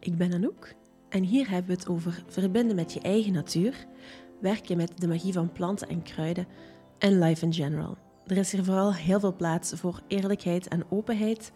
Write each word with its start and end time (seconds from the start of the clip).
Ik 0.00 0.16
ben 0.16 0.32
Anouk 0.32 0.74
en 1.08 1.22
hier 1.22 1.50
hebben 1.50 1.70
we 1.70 1.80
het 1.80 1.88
over 1.88 2.22
verbinden 2.26 2.76
met 2.76 2.92
je 2.92 3.00
eigen 3.00 3.32
natuur, 3.32 3.86
werken 4.40 4.76
met 4.76 5.00
de 5.00 5.08
magie 5.08 5.32
van 5.32 5.52
planten 5.52 5.88
en 5.88 6.02
kruiden 6.02 6.46
en 6.98 7.18
life 7.18 7.44
in 7.44 7.52
general. 7.52 7.98
Er 8.26 8.36
is 8.36 8.52
hier 8.52 8.64
vooral 8.64 8.94
heel 8.94 9.20
veel 9.20 9.36
plaats 9.36 9.72
voor 9.72 10.00
eerlijkheid 10.06 10.68
en 10.68 10.90
openheid 10.90 11.52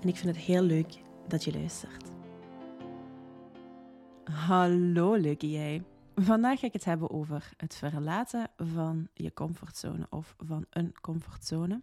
en 0.00 0.08
ik 0.08 0.16
vind 0.16 0.36
het 0.36 0.44
heel 0.44 0.62
leuk 0.62 0.94
dat 1.28 1.44
je 1.44 1.52
luistert. 1.52 2.04
Hallo 4.24 5.14
leuke 5.14 5.50
jij. 5.50 5.82
Vandaag 6.14 6.60
ga 6.60 6.66
ik 6.66 6.72
het 6.72 6.84
hebben 6.84 7.10
over 7.10 7.50
het 7.56 7.76
verlaten 7.76 8.50
van 8.56 9.08
je 9.14 9.32
comfortzone 9.32 10.06
of 10.10 10.34
van 10.38 10.66
een 10.70 10.92
comfortzone. 11.00 11.82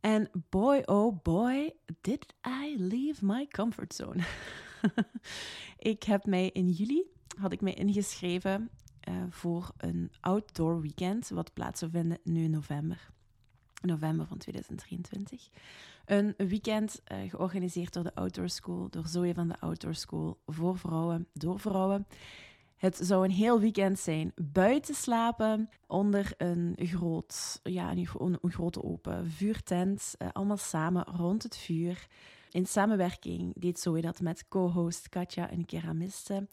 En 0.00 0.30
boy, 0.50 0.82
oh 0.84 1.22
boy, 1.22 1.74
did 2.00 2.34
I 2.46 2.74
leave 2.78 3.26
my 3.26 3.46
comfort 3.46 3.94
zone. 3.94 4.22
ik 5.92 6.02
heb 6.02 6.26
mij 6.26 6.50
in 6.50 6.70
juli 6.70 7.04
had 7.38 7.52
ik 7.52 7.60
mij 7.60 7.74
ingeschreven 7.74 8.70
uh, 9.08 9.14
voor 9.30 9.70
een 9.76 10.10
outdoor 10.20 10.80
weekend, 10.80 11.28
wat 11.28 11.52
plaats 11.52 11.78
zou 11.78 11.90
vinden 11.90 12.18
nu 12.22 12.42
in 12.42 12.50
november. 12.50 13.08
November 13.82 14.26
van 14.26 14.38
2023. 14.38 15.48
Een 16.04 16.34
weekend 16.36 17.02
uh, 17.12 17.30
georganiseerd 17.30 17.92
door 17.92 18.02
de 18.02 18.14
Outdoor 18.14 18.48
School, 18.48 18.88
door 18.90 19.06
Zoe 19.06 19.34
van 19.34 19.48
de 19.48 19.60
Outdoor 19.60 19.94
School, 19.94 20.40
voor 20.46 20.78
vrouwen, 20.78 21.26
door 21.32 21.60
vrouwen. 21.60 22.06
Het 22.76 22.98
zou 23.02 23.24
een 23.24 23.30
heel 23.30 23.60
weekend 23.60 23.98
zijn. 23.98 24.32
Buiten 24.42 24.94
slapen, 24.94 25.68
onder 25.86 26.32
een, 26.36 26.76
groot, 26.78 27.60
ja, 27.62 27.90
een, 27.90 28.38
grote 28.42 28.82
open 28.82 29.30
vuurtent. 29.30 30.14
Uh, 30.18 30.28
allemaal 30.32 30.56
samen 30.56 31.04
rond 31.04 31.42
het 31.42 31.56
vuur. 31.56 32.06
In 32.50 32.66
samenwerking 32.66 33.52
deed 33.56 33.80
Zoe 33.80 34.00
dat 34.00 34.20
met 34.20 34.48
co-host 34.48 35.08
Katja, 35.08 35.52
een 35.52 35.66
keramiste. 35.66 36.48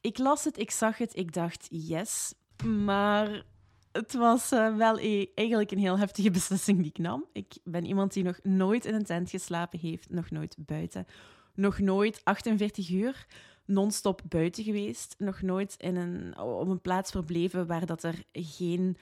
Ik 0.00 0.18
las 0.18 0.44
het, 0.44 0.58
ik 0.58 0.70
zag 0.70 0.98
het, 0.98 1.16
ik 1.16 1.32
dacht 1.32 1.66
yes. 1.70 2.34
Maar 2.64 3.44
het 3.92 4.12
was 4.12 4.52
uh, 4.52 4.76
wel 4.76 4.98
e 4.98 5.26
eigenlijk 5.34 5.70
een 5.70 5.78
heel 5.78 5.98
heftige 5.98 6.30
beslissing 6.38 6.78
die 6.78 6.88
ik 6.88 6.98
nam. 6.98 7.24
Ik 7.32 7.56
ben 7.64 7.84
iemand 7.84 8.12
die 8.12 8.24
nog 8.24 8.38
nooit 8.42 8.84
in 8.84 8.94
een 8.94 9.04
tent 9.04 9.30
geslapen 9.30 9.78
heeft, 9.78 10.10
nog 10.10 10.30
nooit 10.30 10.56
buiten. 10.58 11.06
Nog 11.54 11.78
nooit 11.78 12.20
48 12.24 12.90
uur 12.90 13.26
non-stop 13.64 14.22
buiten 14.28 14.64
geweest. 14.64 15.14
Nog 15.18 15.42
nooit 15.42 15.74
in 15.78 15.96
een, 15.96 16.38
op 16.38 16.68
een 16.68 16.80
plaats 16.80 17.10
verbleven 17.10 17.66
waar 17.66 17.86
dat 17.86 18.02
er 18.02 18.22
geen 18.32 18.96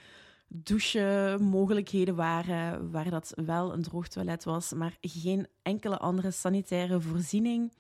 douchemogelijkheden 0.49 2.15
waren, 2.15 2.91
waar 2.91 3.11
dat 3.11 3.33
wel 3.45 3.73
een 3.73 3.83
droog 3.83 4.09
toilet 4.09 4.45
was, 4.45 4.73
maar 4.73 4.97
geen 5.01 5.47
enkele 5.63 5.99
andere 5.99 6.31
sanitaire 6.31 7.01
voorziening. 7.01 7.73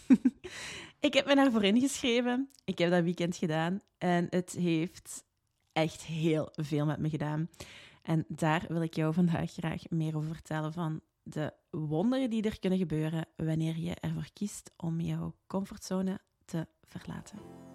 ik 1.00 1.14
heb 1.14 1.26
me 1.26 1.34
daarvoor 1.34 1.64
ingeschreven. 1.64 2.50
Ik 2.64 2.78
heb 2.78 2.90
dat 2.90 3.02
weekend 3.02 3.36
gedaan 3.36 3.80
en 3.98 4.26
het 4.30 4.52
heeft 4.52 5.24
echt 5.72 6.02
heel 6.02 6.48
veel 6.52 6.86
met 6.86 6.98
me 6.98 7.08
gedaan. 7.08 7.48
En 8.02 8.24
daar 8.28 8.64
wil 8.68 8.82
ik 8.82 8.94
jou 8.94 9.14
vandaag 9.14 9.52
graag 9.52 9.82
meer 9.88 10.16
over 10.16 10.34
vertellen 10.34 10.72
van 10.72 11.00
de 11.22 11.52
wonderen 11.70 12.30
die 12.30 12.42
er 12.42 12.58
kunnen 12.58 12.78
gebeuren 12.78 13.26
wanneer 13.36 13.76
je 13.76 13.94
ervoor 13.94 14.28
kiest 14.32 14.70
om 14.76 15.00
jouw 15.00 15.34
comfortzone 15.46 16.20
te 16.44 16.66
verlaten. 16.82 17.65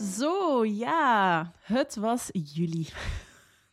Zo, 0.00 0.64
ja, 0.64 1.52
het 1.60 1.96
was 1.96 2.28
juli. 2.32 2.88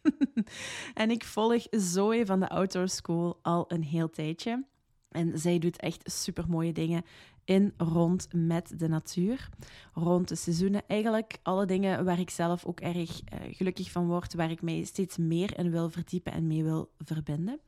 en 0.93 1.11
ik 1.11 1.23
volg 1.23 1.67
Zoe 1.71 2.25
van 2.25 2.39
de 2.39 2.49
Outdoor 2.49 2.89
School 2.89 3.39
al 3.41 3.65
een 3.67 3.83
heel 3.83 4.09
tijdje. 4.09 4.65
En 5.09 5.39
zij 5.39 5.59
doet 5.59 5.79
echt 5.79 6.11
super 6.11 6.45
mooie 6.49 6.73
dingen 6.73 7.03
in, 7.43 7.73
rond 7.77 8.27
met 8.33 8.79
de 8.79 8.87
natuur, 8.87 9.49
rond 9.93 10.27
de 10.27 10.35
seizoenen. 10.35 10.81
Eigenlijk 10.87 11.37
alle 11.43 11.65
dingen 11.65 12.05
waar 12.05 12.19
ik 12.19 12.29
zelf 12.29 12.65
ook 12.65 12.79
erg 12.79 13.21
uh, 13.21 13.39
gelukkig 13.55 13.91
van 13.91 14.07
word, 14.07 14.33
waar 14.33 14.51
ik 14.51 14.61
mij 14.61 14.83
steeds 14.83 15.17
meer 15.17 15.57
in 15.57 15.71
wil 15.71 15.89
verdiepen 15.89 16.33
en 16.33 16.47
mee 16.47 16.63
wil 16.63 16.91
verbinden. 16.97 17.59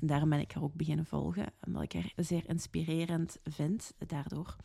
En 0.00 0.06
daarom 0.06 0.28
ben 0.28 0.40
ik 0.40 0.52
haar 0.52 0.62
ook 0.62 0.74
beginnen 0.74 1.06
volgen, 1.06 1.46
omdat 1.66 1.82
ik 1.82 1.92
haar 1.92 2.12
zeer 2.16 2.42
inspirerend 2.48 3.38
vind 3.44 3.92
daardoor. 4.06 4.56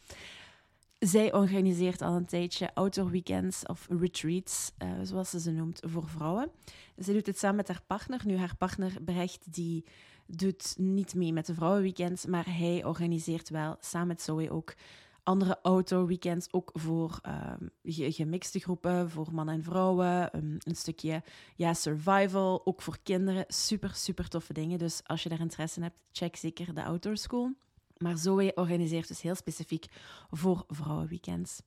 Zij 1.02 1.34
organiseert 1.34 2.02
al 2.02 2.16
een 2.16 2.26
tijdje 2.26 2.74
outdoor 2.74 3.10
weekends 3.10 3.66
of 3.66 3.88
retreats, 3.90 4.72
uh, 4.84 4.92
zoals 5.04 5.30
ze 5.30 5.40
ze 5.40 5.52
noemt, 5.52 5.80
voor 5.86 6.08
vrouwen. 6.08 6.52
Ze 6.98 7.14
doet 7.14 7.26
het 7.26 7.38
samen 7.38 7.56
met 7.56 7.68
haar 7.68 7.82
partner. 7.88 8.22
Nu, 8.26 8.38
haar 8.38 8.56
partner 8.56 9.02
Brecht, 9.06 9.54
die 9.54 9.86
doet 10.26 10.76
niet 10.78 11.16
mee 11.16 11.34
met 11.34 11.46
de 11.46 11.54
vrouwenweekends, 11.54 12.26
maar 12.26 12.46
hij 12.46 12.86
organiseert 12.86 13.50
wel 13.50 13.76
samen 13.80 14.08
met 14.08 14.22
Zoe 14.22 14.52
ook 14.52 14.76
andere 15.24 15.62
outdoor 15.62 16.08
weekends, 16.08 16.54
ook 16.54 16.70
voor 16.74 17.20
um, 17.60 17.70
gemixte 18.12 18.60
groepen, 18.60 19.10
voor 19.10 19.28
mannen 19.32 19.56
en 19.56 19.64
vrouwen. 19.64 20.30
Een 20.38 20.76
stukje 20.76 21.24
ja, 21.56 21.74
survival, 21.74 22.66
ook 22.66 22.82
voor 22.82 22.98
kinderen. 23.04 23.46
Super, 23.48 23.96
super 23.96 24.28
toffe 24.28 24.54
dingen. 24.54 24.78
Dus 24.78 25.02
als 25.06 25.24
je 25.24 25.30
daar 25.30 25.40
interesse 25.40 25.78
in 25.78 25.84
hebt, 25.84 26.00
check 26.12 26.36
zeker 26.36 26.74
de 26.74 26.84
Outdoor 26.84 27.18
School. 27.18 27.52
Maar 28.02 28.18
Zoe 28.18 28.52
organiseert 28.56 29.08
dus 29.08 29.22
heel 29.22 29.36
specifiek 29.36 29.86
voor 30.30 30.64
vrouwenweekends. 30.68 31.62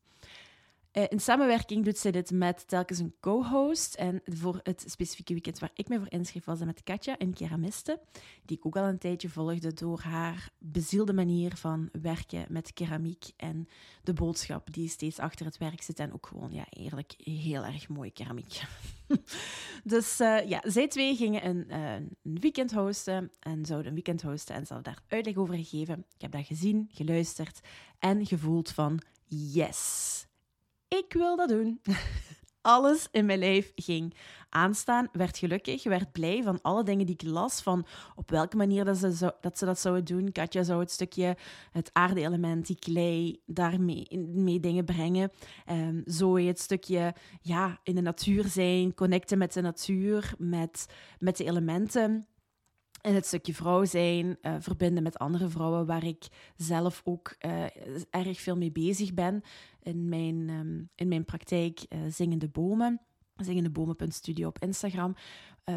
Uh, 0.95 1.05
in 1.09 1.21
samenwerking 1.21 1.85
doet 1.85 1.99
ze 1.99 2.11
dit 2.11 2.31
met 2.31 2.69
telkens 2.69 2.99
een 2.99 3.15
co-host. 3.21 3.95
En 3.95 4.23
voor 4.25 4.61
het 4.63 4.85
specifieke 4.87 5.33
weekend 5.33 5.59
waar 5.59 5.71
ik 5.75 5.89
me 5.89 5.99
voor 5.99 6.11
inschreef, 6.11 6.45
was 6.45 6.59
dat 6.59 6.67
met 6.67 6.83
Katja, 6.83 7.15
een 7.19 7.35
keramiste, 7.35 8.01
die 8.45 8.57
ik 8.57 8.67
ook 8.67 8.77
al 8.77 8.85
een 8.85 8.99
tijdje 8.99 9.29
volgde 9.29 9.73
door 9.73 10.01
haar 10.01 10.51
bezielde 10.59 11.13
manier 11.13 11.57
van 11.57 11.89
werken 12.03 12.47
met 12.49 12.73
keramiek 12.73 13.25
en 13.37 13.69
de 14.03 14.13
boodschap 14.13 14.73
die 14.73 14.89
steeds 14.89 15.19
achter 15.19 15.47
het 15.47 15.59
werk 15.59 15.83
zit. 15.83 15.99
En 15.99 16.13
ook 16.13 16.27
gewoon, 16.27 16.53
ja, 16.53 16.67
eerlijk, 16.71 17.15
heel 17.19 17.65
erg 17.65 17.89
mooie 17.89 18.11
keramiek. 18.11 18.61
dus 19.85 20.21
uh, 20.21 20.49
ja, 20.49 20.63
zij 20.67 20.89
twee 20.89 21.17
gingen 21.17 21.47
een, 21.47 21.67
uh, 21.69 21.95
een, 21.95 22.17
weekend 22.23 22.73
hosten 22.73 23.33
en 23.41 23.65
zouden 23.65 23.89
een 23.89 23.95
weekend 23.95 24.23
hosten 24.23 24.55
en 24.55 24.67
ze 24.67 24.75
hadden 24.75 24.93
daar 24.93 25.03
uitleg 25.09 25.37
over 25.37 25.55
gegeven. 25.55 26.05
Ik 26.15 26.21
heb 26.21 26.33
dat 26.33 26.47
gezien, 26.47 26.89
geluisterd 26.93 27.61
en 27.99 28.27
gevoeld 28.27 28.71
van 28.71 29.01
yes 29.27 30.27
ik 30.99 31.13
wil 31.13 31.37
dat 31.37 31.49
doen. 31.49 31.81
Alles 32.63 33.09
in 33.11 33.27
mijn 33.27 33.39
lijf 33.39 33.73
ging 33.75 34.15
aanstaan, 34.49 35.09
werd 35.13 35.39
gelukkig, 35.39 35.85
werd 35.85 36.13
blij 36.13 36.43
van 36.43 36.59
alle 36.63 36.83
dingen 36.83 37.07
die 37.07 37.15
ik 37.15 37.29
las, 37.29 37.63
van 37.63 37.87
op 38.15 38.31
welke 38.31 38.57
manier 38.57 38.85
dat 38.85 38.97
ze, 38.97 39.35
dat, 39.41 39.59
ze 39.59 39.65
dat 39.65 39.79
zouden 39.79 40.05
doen. 40.05 40.33
Katja 40.33 40.63
zou 40.63 40.81
het 40.81 40.91
stukje, 40.91 41.37
het 41.73 41.91
aarde-element, 41.93 42.67
die 42.67 42.79
klei, 42.79 43.41
daarmee 43.47 44.07
mee 44.35 44.61
dingen 44.61 44.85
brengen. 44.85 45.31
Zo 46.07 46.37
het 46.37 46.61
stukje 46.61 47.15
ja, 47.41 47.81
in 47.83 47.95
de 47.95 48.01
natuur 48.01 48.45
zijn, 48.45 48.95
connecten 48.95 49.39
met 49.39 49.53
de 49.53 49.61
natuur, 49.61 50.35
met, 50.39 50.87
met 51.19 51.37
de 51.37 51.45
elementen. 51.45 52.27
En 53.05 53.15
het 53.15 53.27
stukje 53.27 53.55
vrouw 53.55 53.85
zijn, 53.85 54.39
uh, 54.43 54.55
verbinden 54.59 55.03
met 55.03 55.19
andere 55.19 55.49
vrouwen, 55.49 55.87
waar 55.87 56.05
ik 56.05 56.27
zelf 56.57 57.01
ook 57.05 57.37
uh, 57.41 57.65
erg 58.11 58.41
veel 58.41 58.57
mee 58.57 58.73
bezig 58.73 59.15
ben 59.15 59.43
in 59.83 60.09
mijn, 60.09 60.49
um, 60.49 60.89
in 60.95 61.09
mijn 61.09 61.25
praktijk. 61.25 61.85
Uh, 61.89 61.99
zingende 62.09 62.49
bomen, 62.49 63.01
zingendebomen.studio 63.37 64.49
op 64.49 64.59
Instagram. 64.59 65.15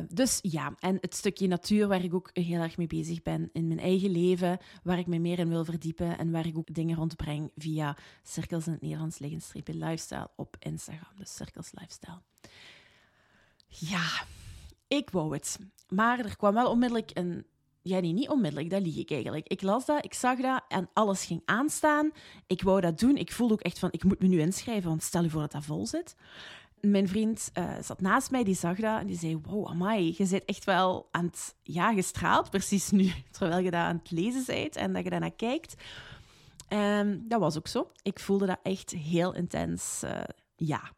dus 0.10 0.40
ja, 0.42 0.76
en 0.80 0.98
het 1.02 1.16
stukje 1.16 1.48
natuur 1.48 1.88
waar 1.88 2.04
ik 2.04 2.14
ook 2.14 2.30
heel 2.34 2.62
erg 2.62 2.78
mee 2.78 2.88
bezig 2.88 3.22
ben 3.22 3.50
in 3.54 3.68
mijn 3.68 3.80
eigen 3.80 4.10
leven, 4.10 4.58
waar 4.84 5.00
ik 5.00 5.08
me 5.08 5.20
meer 5.20 5.40
in 5.40 5.50
wil 5.50 5.66
verdiepen 5.66 6.18
en 6.18 6.32
waar 6.32 6.46
ik 6.46 6.58
ook 6.58 6.74
dingen 6.74 6.96
rondbreng 6.96 7.52
via 7.56 7.98
Cirkels 8.24 8.68
in 8.68 8.72
het 8.72 8.82
Nederlands 8.82 9.20
liggenstreepje 9.20 9.74
lifestyle 9.74 10.30
op 10.36 10.56
Instagram. 10.60 11.18
Dus 11.18 11.36
Cirkels 11.36 11.72
Lifestyle. 11.72 12.22
Ja, 13.68 14.24
ik 14.88 15.10
wou 15.10 15.34
het. 15.34 15.60
Maar 15.88 16.20
er 16.20 16.38
kwam 16.38 16.54
wel 16.54 16.70
onmiddellijk 16.70 17.12
een. 17.14 17.46
Ja, 17.82 18.00
nee, 18.00 18.14
niet 18.14 18.30
onmiddellijk, 18.30 18.70
dat 18.70 18.82
lieg 18.82 18.98
ik 18.98 19.12
eigenlijk. 19.12 19.48
Ik 19.48 19.62
las 19.62 19.86
dat, 19.86 20.06
ik 20.06 20.14
zag 20.14 20.40
dat 20.40 20.64
en 20.68 20.90
alles 20.94 21.26
ging 21.26 21.42
aanstaan. 21.46 22.12
Ik 22.48 22.62
wou 22.62 22.82
dat 22.82 23.00
doen. 23.00 23.16
Ik 23.16 23.32
voelde 23.32 23.54
ook 23.54 23.62
echt 23.62 23.80
van, 23.80 23.92
ik 23.92 24.04
moet 24.04 24.20
me 24.20 24.28
nu 24.28 24.40
inschrijven, 24.40 24.90
want 24.90 25.04
stel 25.04 25.24
je 25.24 25.30
voor 25.30 25.42
dat 25.42 25.52
dat 25.52 25.66
vol 25.66 25.86
zit. 25.86 26.16
Mijn 26.82 27.08
vriend 27.08 27.52
uh, 27.54 27.76
zat 27.82 28.02
naast 28.02 28.32
mij, 28.32 28.44
die 28.44 28.56
zag 28.56 28.78
dat 28.78 29.00
en 29.00 29.08
die 29.08 29.18
zei: 29.18 29.40
Wow, 29.44 29.68
amai, 29.68 30.14
je 30.18 30.26
zit 30.26 30.46
echt 30.46 30.64
wel 30.64 31.08
aan 31.12 31.26
het, 31.26 31.56
ja, 31.64 31.94
gestraald, 31.94 32.50
precies 32.50 32.92
nu, 32.92 33.12
terwijl 33.38 33.64
je 33.64 33.72
dat 33.72 33.80
aan 33.80 34.00
het 34.04 34.12
lezen 34.12 34.44
bent 34.46 34.76
en 34.76 34.94
dat 34.94 35.04
je 35.04 35.10
daarnaar 35.10 35.36
kijkt. 35.36 35.76
En 36.68 37.26
dat 37.28 37.40
was 37.40 37.58
ook 37.58 37.68
zo. 37.68 37.92
Ik 38.02 38.20
voelde 38.20 38.46
dat 38.46 38.60
echt 38.64 38.92
heel 38.92 39.34
intens, 39.34 40.02
uh, 40.04 40.12
ja. 40.56 40.92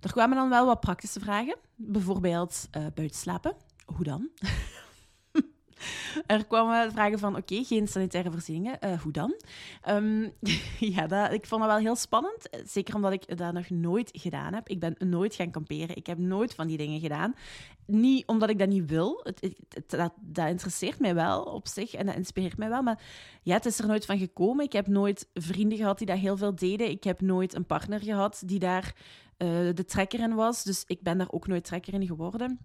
Er 0.00 0.12
kwamen 0.12 0.36
dan 0.36 0.48
wel 0.48 0.66
wat 0.66 0.80
praktische 0.80 1.20
vragen. 1.20 1.56
Bijvoorbeeld 1.74 2.68
uh, 2.76 2.86
buiten 2.94 3.18
slapen. 3.18 3.56
Hoe 3.96 4.04
dan? 4.04 4.28
er 6.26 6.46
kwamen 6.46 6.92
vragen 6.92 7.18
van, 7.18 7.36
oké, 7.36 7.64
geen 7.64 7.88
sanitaire 7.88 8.30
voorzieningen, 8.30 8.78
uh, 8.84 9.00
hoe 9.00 9.12
dan? 9.12 9.34
Ehm, 9.82 10.28
ja, 10.94 11.06
dat, 11.06 11.32
ik 11.32 11.46
vond 11.46 11.62
dat 11.62 11.70
wel 11.70 11.80
heel 11.80 11.96
spannend. 11.96 12.48
Zeker 12.64 12.94
omdat 12.94 13.12
ik 13.12 13.38
dat 13.38 13.52
nog 13.52 13.70
nooit 13.70 14.10
gedaan 14.12 14.54
heb. 14.54 14.68
Ik 14.68 14.80
ben 14.80 14.94
nooit 14.98 15.34
gaan 15.34 15.50
kamperen. 15.50 15.96
Ik 15.96 16.06
heb 16.06 16.18
nooit 16.18 16.54
van 16.54 16.66
die 16.66 16.76
dingen 16.76 17.00
gedaan. 17.00 17.34
Niet 17.86 18.26
omdat 18.26 18.50
ik 18.50 18.58
dat 18.58 18.68
niet 18.68 18.90
wil. 18.90 19.20
Het, 19.22 19.54
dat, 19.86 20.12
dat, 20.20 20.48
interesseert 20.48 20.98
mij 20.98 21.14
wel 21.14 21.42
op 21.42 21.68
zich 21.68 21.94
en 21.94 22.06
dat 22.06 22.16
inspireert 22.16 22.56
mij 22.56 22.68
wel. 22.68 22.82
Maar 22.82 23.02
ja, 23.42 23.54
het 23.54 23.66
is 23.66 23.78
er 23.78 23.86
nooit 23.86 24.06
van 24.06 24.18
gekomen. 24.18 24.64
Ik 24.64 24.72
heb 24.72 24.86
nooit 24.86 25.28
vrienden 25.34 25.78
gehad 25.78 25.98
die 25.98 26.06
dat 26.06 26.18
heel 26.18 26.36
veel 26.36 26.54
deden. 26.54 26.90
Ik 26.90 27.04
heb 27.04 27.20
nooit 27.20 27.54
een 27.54 27.66
partner 27.66 28.00
gehad 28.00 28.42
die 28.46 28.58
daar 28.58 28.94
uh, 29.38 29.48
de 29.74 29.84
trekker 29.84 30.20
in 30.20 30.34
was. 30.34 30.64
Dus 30.64 30.84
ik 30.86 31.02
ben 31.02 31.18
daar 31.18 31.30
ook 31.30 31.46
nooit 31.46 31.64
trekker 31.64 31.94
in 31.94 32.06
geworden 32.06 32.58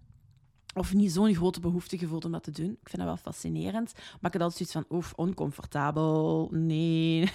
of 0.76 0.94
niet 0.94 1.12
zo'n 1.12 1.34
grote 1.34 1.60
behoefte 1.60 1.98
gevoeld 1.98 2.24
om 2.24 2.32
dat 2.32 2.42
te 2.42 2.50
doen. 2.50 2.70
Ik 2.70 2.88
vind 2.88 2.96
dat 2.96 3.06
wel 3.06 3.16
fascinerend. 3.16 3.92
Maar 3.94 4.32
ik 4.32 4.40
had 4.40 4.42
altijd 4.42 4.68
zoiets 4.68 4.72
van, 4.72 4.98
oef, 4.98 5.12
oncomfortabel, 5.16 6.48
nee. 6.52 7.30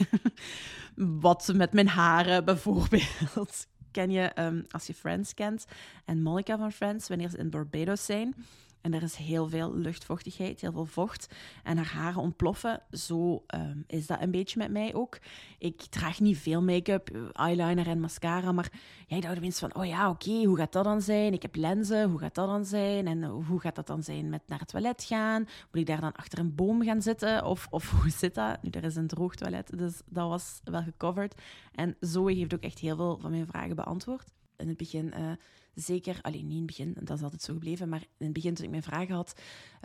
Wat 1.25 1.51
met 1.55 1.73
mijn 1.73 1.87
haren 1.87 2.45
bijvoorbeeld. 2.45 3.67
Ken 3.91 4.11
je, 4.11 4.31
um, 4.39 4.65
als 4.69 4.87
je 4.87 4.93
Friends 4.93 5.33
kent, 5.33 5.65
en 6.05 6.21
Monica 6.21 6.57
van 6.57 6.71
Friends, 6.71 7.07
wanneer 7.07 7.29
ze 7.29 7.37
in 7.37 7.49
Barbados 7.49 8.05
zijn, 8.05 8.35
en 8.81 8.93
er 8.93 9.03
is 9.03 9.15
heel 9.15 9.49
veel 9.49 9.75
luchtvochtigheid, 9.75 10.61
heel 10.61 10.71
veel 10.71 10.85
vocht. 10.85 11.33
En 11.63 11.77
haar 11.77 11.93
haren 11.93 12.21
ontploffen. 12.21 12.81
Zo 12.91 13.43
ehm, 13.47 13.77
is 13.87 14.07
dat 14.07 14.21
een 14.21 14.31
beetje 14.31 14.57
met 14.57 14.71
mij 14.71 14.93
ook. 14.93 15.19
Ik 15.57 15.81
draag 15.81 16.19
niet 16.19 16.37
veel 16.37 16.61
make-up, 16.61 17.09
eyeliner 17.33 17.87
en 17.87 17.99
mascara. 17.99 18.51
Maar 18.51 18.71
jij 19.07 19.19
dacht 19.19 19.37
opeens 19.37 19.59
van, 19.59 19.75
oh 19.75 19.85
ja, 19.85 20.09
oké, 20.09 20.43
hoe 20.43 20.57
gaat 20.57 20.71
dat 20.71 20.83
dan 20.83 21.01
zijn? 21.01 21.33
Ik 21.33 21.41
heb 21.41 21.55
lenzen, 21.55 22.09
hoe 22.09 22.19
gaat 22.19 22.35
dat 22.35 22.47
dan 22.47 22.65
zijn? 22.65 23.07
En 23.07 23.23
hoe 23.23 23.59
gaat 23.59 23.75
dat 23.75 23.87
dan 23.87 24.03
zijn 24.03 24.29
met 24.29 24.41
naar 24.47 24.59
het 24.59 24.67
toilet 24.67 25.03
gaan? 25.03 25.41
Moet 25.41 25.81
ik 25.81 25.85
daar 25.85 26.01
dan 26.01 26.13
achter 26.13 26.39
een 26.39 26.55
boom 26.55 26.83
gaan 26.83 27.01
zitten? 27.01 27.45
Of, 27.45 27.67
of 27.69 27.91
hoe 28.01 28.09
zit 28.09 28.35
dat? 28.35 28.63
Nu, 28.63 28.69
er 28.69 28.83
is 28.83 28.95
een 28.95 29.07
droog 29.07 29.35
toilet, 29.35 29.77
dus 29.77 30.01
dat 30.05 30.29
was 30.29 30.61
wel 30.63 30.83
gecoverd. 30.83 31.41
En 31.71 31.95
Zoe 31.99 32.33
heeft 32.33 32.53
ook 32.53 32.61
echt 32.61 32.79
heel 32.79 32.95
veel 32.95 33.17
van 33.21 33.31
mijn 33.31 33.47
vragen 33.47 33.75
beantwoord. 33.75 34.31
In 34.61 34.67
het 34.67 34.77
begin... 34.77 35.13
Uh, 35.17 35.31
zeker, 35.73 36.19
alleen 36.21 36.47
niet 36.47 36.51
in 36.51 36.57
het 36.57 36.65
begin, 36.65 36.95
dat 36.99 37.17
is 37.17 37.23
altijd 37.23 37.41
zo 37.41 37.53
gebleven, 37.53 37.89
maar 37.89 38.01
in 38.17 38.25
het 38.25 38.33
begin 38.33 38.53
toen 38.53 38.65
ik 38.65 38.71
mijn 38.71 38.83
vragen 38.83 39.15
had, 39.15 39.33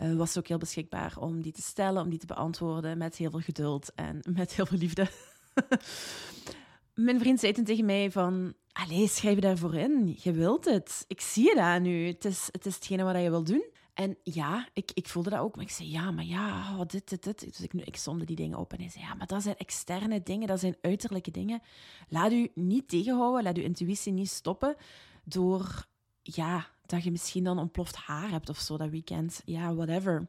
uh, 0.01 0.15
was 0.15 0.31
ze 0.31 0.39
ook 0.39 0.47
heel 0.47 0.57
beschikbaar 0.57 1.17
om 1.19 1.41
die 1.41 1.51
te 1.51 1.61
stellen, 1.61 2.03
om 2.03 2.09
die 2.09 2.19
te 2.19 2.25
beantwoorden 2.25 2.97
met 2.97 3.15
heel 3.15 3.29
veel 3.29 3.39
geduld 3.39 3.91
en 3.95 4.19
met 4.37 4.53
heel 4.53 4.65
veel 4.65 4.77
liefde. 4.77 5.07
mijn 7.07 7.19
vriend 7.19 7.39
zei 7.39 7.53
tegen 7.53 7.85
mij 7.85 8.11
van, 8.11 8.53
allee, 8.71 9.07
schrijf 9.07 9.35
je 9.35 9.41
daarvoor 9.41 9.75
in. 9.75 10.17
Je 10.19 10.31
wilt 10.31 10.65
het. 10.65 11.05
Ik 11.07 11.21
zie 11.21 11.43
je 11.43 11.55
daar 11.55 11.81
nu. 11.81 12.07
Het 12.07 12.25
is, 12.25 12.49
het 12.51 12.65
is 12.65 12.75
hetgene 12.75 13.03
wat 13.03 13.21
je 13.21 13.29
wil 13.29 13.43
doen. 13.43 13.65
En 13.97 14.17
ja, 14.23 14.67
ik, 14.73 14.91
ik 14.93 15.07
voelde 15.07 15.29
dat 15.29 15.39
ook. 15.39 15.55
Maar 15.55 15.65
ik 15.65 15.71
zei, 15.71 15.89
ja, 15.89 16.11
maar 16.11 16.23
ja, 16.23 16.77
oh, 16.77 16.85
dit, 16.87 17.09
dit, 17.09 17.23
dit. 17.23 17.39
Dus 17.39 17.61
ik, 17.61 17.73
ik 17.73 17.97
die 18.25 18.35
dingen 18.35 18.57
op. 18.57 18.73
En 18.73 18.79
hij 18.79 18.89
zei, 18.89 19.03
ja, 19.03 19.13
maar 19.13 19.27
dat 19.27 19.43
zijn 19.43 19.57
externe 19.57 20.23
dingen. 20.23 20.47
Dat 20.47 20.59
zijn 20.59 20.77
uiterlijke 20.81 21.31
dingen. 21.31 21.61
Laat 22.09 22.31
u 22.31 22.51
niet 22.55 22.87
tegenhouden. 22.87 23.43
Laat 23.43 23.57
uw 23.57 23.63
intuïtie 23.63 24.11
niet 24.11 24.29
stoppen 24.29 24.75
door, 25.23 25.87
ja, 26.21 26.67
dat 26.85 27.03
je 27.03 27.11
misschien 27.11 27.43
dan 27.43 27.59
ontploft 27.59 27.95
haar 27.95 28.29
hebt 28.29 28.49
of 28.49 28.57
zo 28.57 28.77
dat 28.77 28.89
weekend. 28.89 29.41
Ja, 29.45 29.75
whatever. 29.75 30.27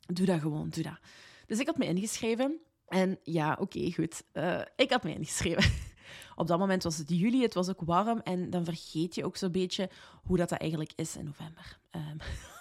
Doe 0.00 0.26
dat 0.26 0.40
gewoon, 0.40 0.68
doe 0.68 0.82
dat. 0.82 0.98
Dus 1.46 1.58
ik 1.58 1.66
had 1.66 1.78
me 1.78 1.86
ingeschreven. 1.86 2.60
En 2.88 3.18
ja, 3.22 3.56
oké, 3.60 3.92
goed. 3.92 4.22
Uh, 4.32 4.60
ik 4.76 4.90
had 4.90 5.02
me 5.02 5.14
ingeschreven. 5.14 5.72
Op 6.36 6.46
dat 6.46 6.58
moment 6.58 6.82
was 6.82 6.98
het 6.98 7.08
juli, 7.08 7.42
het 7.42 7.54
was 7.54 7.68
ook 7.68 7.80
warm. 7.80 8.20
En 8.20 8.50
dan 8.50 8.64
vergeet 8.64 9.14
je 9.14 9.24
ook 9.24 9.36
zo'n 9.36 9.52
beetje 9.52 9.90
hoe 10.22 10.36
dat, 10.36 10.48
dat 10.48 10.60
eigenlijk 10.60 10.92
is 10.96 11.16
in 11.16 11.24
november. 11.24 11.78
Um, 11.90 12.18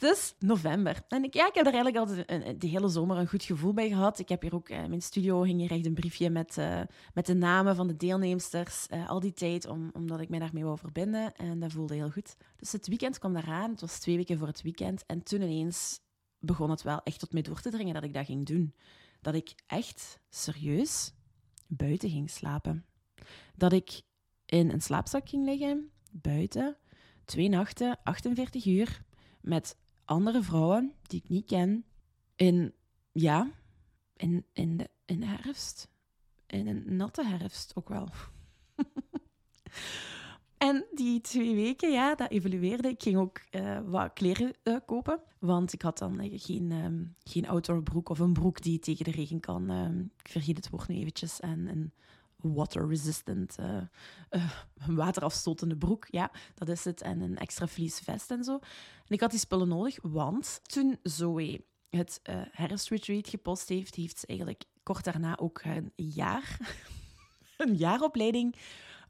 Is 0.00 0.34
november. 0.38 1.02
En 1.08 1.24
ik, 1.24 1.34
ja, 1.34 1.46
ik 1.46 1.54
heb 1.54 1.66
er 1.66 1.74
eigenlijk 1.74 2.26
een, 2.26 2.58
de 2.58 2.66
hele 2.66 2.88
zomer 2.88 3.16
een 3.16 3.28
goed 3.28 3.42
gevoel 3.42 3.72
bij 3.72 3.88
gehad. 3.88 4.18
Ik 4.18 4.28
heb 4.28 4.42
hier 4.42 4.54
ook, 4.54 4.68
in 4.68 4.76
eh, 4.76 4.86
mijn 4.86 5.02
studio 5.02 5.42
hing 5.42 5.60
hier 5.60 5.86
een 5.86 5.94
briefje 5.94 6.30
met, 6.30 6.56
uh, 6.58 6.80
met 7.14 7.26
de 7.26 7.34
namen 7.34 7.76
van 7.76 7.86
de 7.86 7.96
deelnemsters. 7.96 8.86
Uh, 8.90 9.08
al 9.08 9.20
die 9.20 9.32
tijd, 9.32 9.66
om, 9.66 9.90
omdat 9.92 10.20
ik 10.20 10.28
mij 10.28 10.38
daarmee 10.38 10.64
wou 10.64 10.78
verbinden. 10.78 11.34
En 11.36 11.60
dat 11.60 11.72
voelde 11.72 11.94
heel 11.94 12.10
goed. 12.10 12.36
Dus 12.56 12.72
het 12.72 12.86
weekend 12.86 13.18
kwam 13.18 13.36
eraan. 13.36 13.70
Het 13.70 13.80
was 13.80 13.98
twee 13.98 14.16
weken 14.16 14.38
voor 14.38 14.46
het 14.46 14.62
weekend. 14.62 15.06
En 15.06 15.22
toen 15.22 15.42
ineens 15.42 16.00
begon 16.38 16.70
het 16.70 16.82
wel 16.82 17.00
echt 17.02 17.18
tot 17.18 17.32
mij 17.32 17.42
door 17.42 17.60
te 17.60 17.70
dringen 17.70 17.94
dat 17.94 18.04
ik 18.04 18.14
dat 18.14 18.26
ging 18.26 18.46
doen. 18.46 18.74
Dat 19.20 19.34
ik 19.34 19.54
echt 19.66 20.20
serieus 20.28 21.12
buiten 21.66 22.10
ging 22.10 22.30
slapen. 22.30 22.84
Dat 23.54 23.72
ik 23.72 24.02
in 24.46 24.70
een 24.70 24.82
slaapzak 24.82 25.28
ging 25.28 25.44
liggen, 25.44 25.90
buiten, 26.10 26.76
twee 27.24 27.48
nachten, 27.48 27.98
48 28.02 28.66
uur, 28.66 29.04
met 29.46 29.76
andere 30.04 30.42
vrouwen 30.42 30.92
die 31.02 31.20
ik 31.22 31.28
niet 31.28 31.46
ken 31.46 31.84
in, 32.34 32.74
ja, 33.12 33.50
in, 34.16 34.44
in, 34.52 34.76
de, 34.76 34.90
in 35.04 35.20
de 35.20 35.26
herfst. 35.26 35.88
In 36.46 36.66
een 36.66 36.96
natte 36.96 37.26
herfst 37.26 37.76
ook 37.76 37.88
wel. 37.88 38.08
en 40.58 40.86
die 40.94 41.20
twee 41.20 41.54
weken, 41.54 41.92
ja, 41.92 42.14
dat 42.14 42.30
evolueerde. 42.30 42.88
Ik 42.88 43.02
ging 43.02 43.16
ook 43.16 43.40
uh, 43.50 43.80
wat 43.84 44.12
kleren 44.12 44.52
uh, 44.64 44.76
kopen, 44.86 45.20
want 45.38 45.72
ik 45.72 45.82
had 45.82 45.98
dan 45.98 46.20
uh, 46.20 46.32
geen, 46.40 46.72
um, 46.72 47.14
geen 47.22 47.48
outdoor 47.48 47.82
broek 47.82 48.08
of 48.08 48.18
een 48.18 48.32
broek 48.32 48.62
die 48.62 48.78
tegen 48.78 49.04
de 49.04 49.10
regen 49.10 49.40
kan. 49.40 49.70
Um, 49.70 50.12
ik 50.22 50.28
vergeet 50.28 50.56
het 50.56 50.70
woord 50.70 50.88
nu 50.88 50.96
eventjes. 50.96 51.40
En 51.40 51.92
water-resistant, 52.36 53.56
waterafstotende 54.86 55.76
broek. 55.76 56.06
Ja, 56.10 56.30
dat 56.54 56.68
is 56.68 56.84
het. 56.84 57.00
En 57.02 57.20
een 57.20 57.36
extra 57.36 57.66
vliesvest 57.66 58.30
en 58.30 58.44
zo. 58.44 58.52
En 58.52 59.14
ik 59.14 59.20
had 59.20 59.30
die 59.30 59.40
spullen 59.40 59.68
nodig, 59.68 59.98
want 60.02 60.60
toen 60.62 60.98
Zoe 61.02 61.64
het 61.90 62.20
uh, 62.30 62.42
herfstretreat 62.50 63.28
gepost 63.28 63.68
heeft, 63.68 63.94
heeft 63.94 64.18
ze 64.18 64.26
eigenlijk 64.26 64.64
kort 64.82 65.04
daarna 65.04 65.38
ook 65.38 65.62
een 65.64 65.92
jaar, 65.96 66.58
een 67.56 67.74
jaaropleiding 67.74 68.56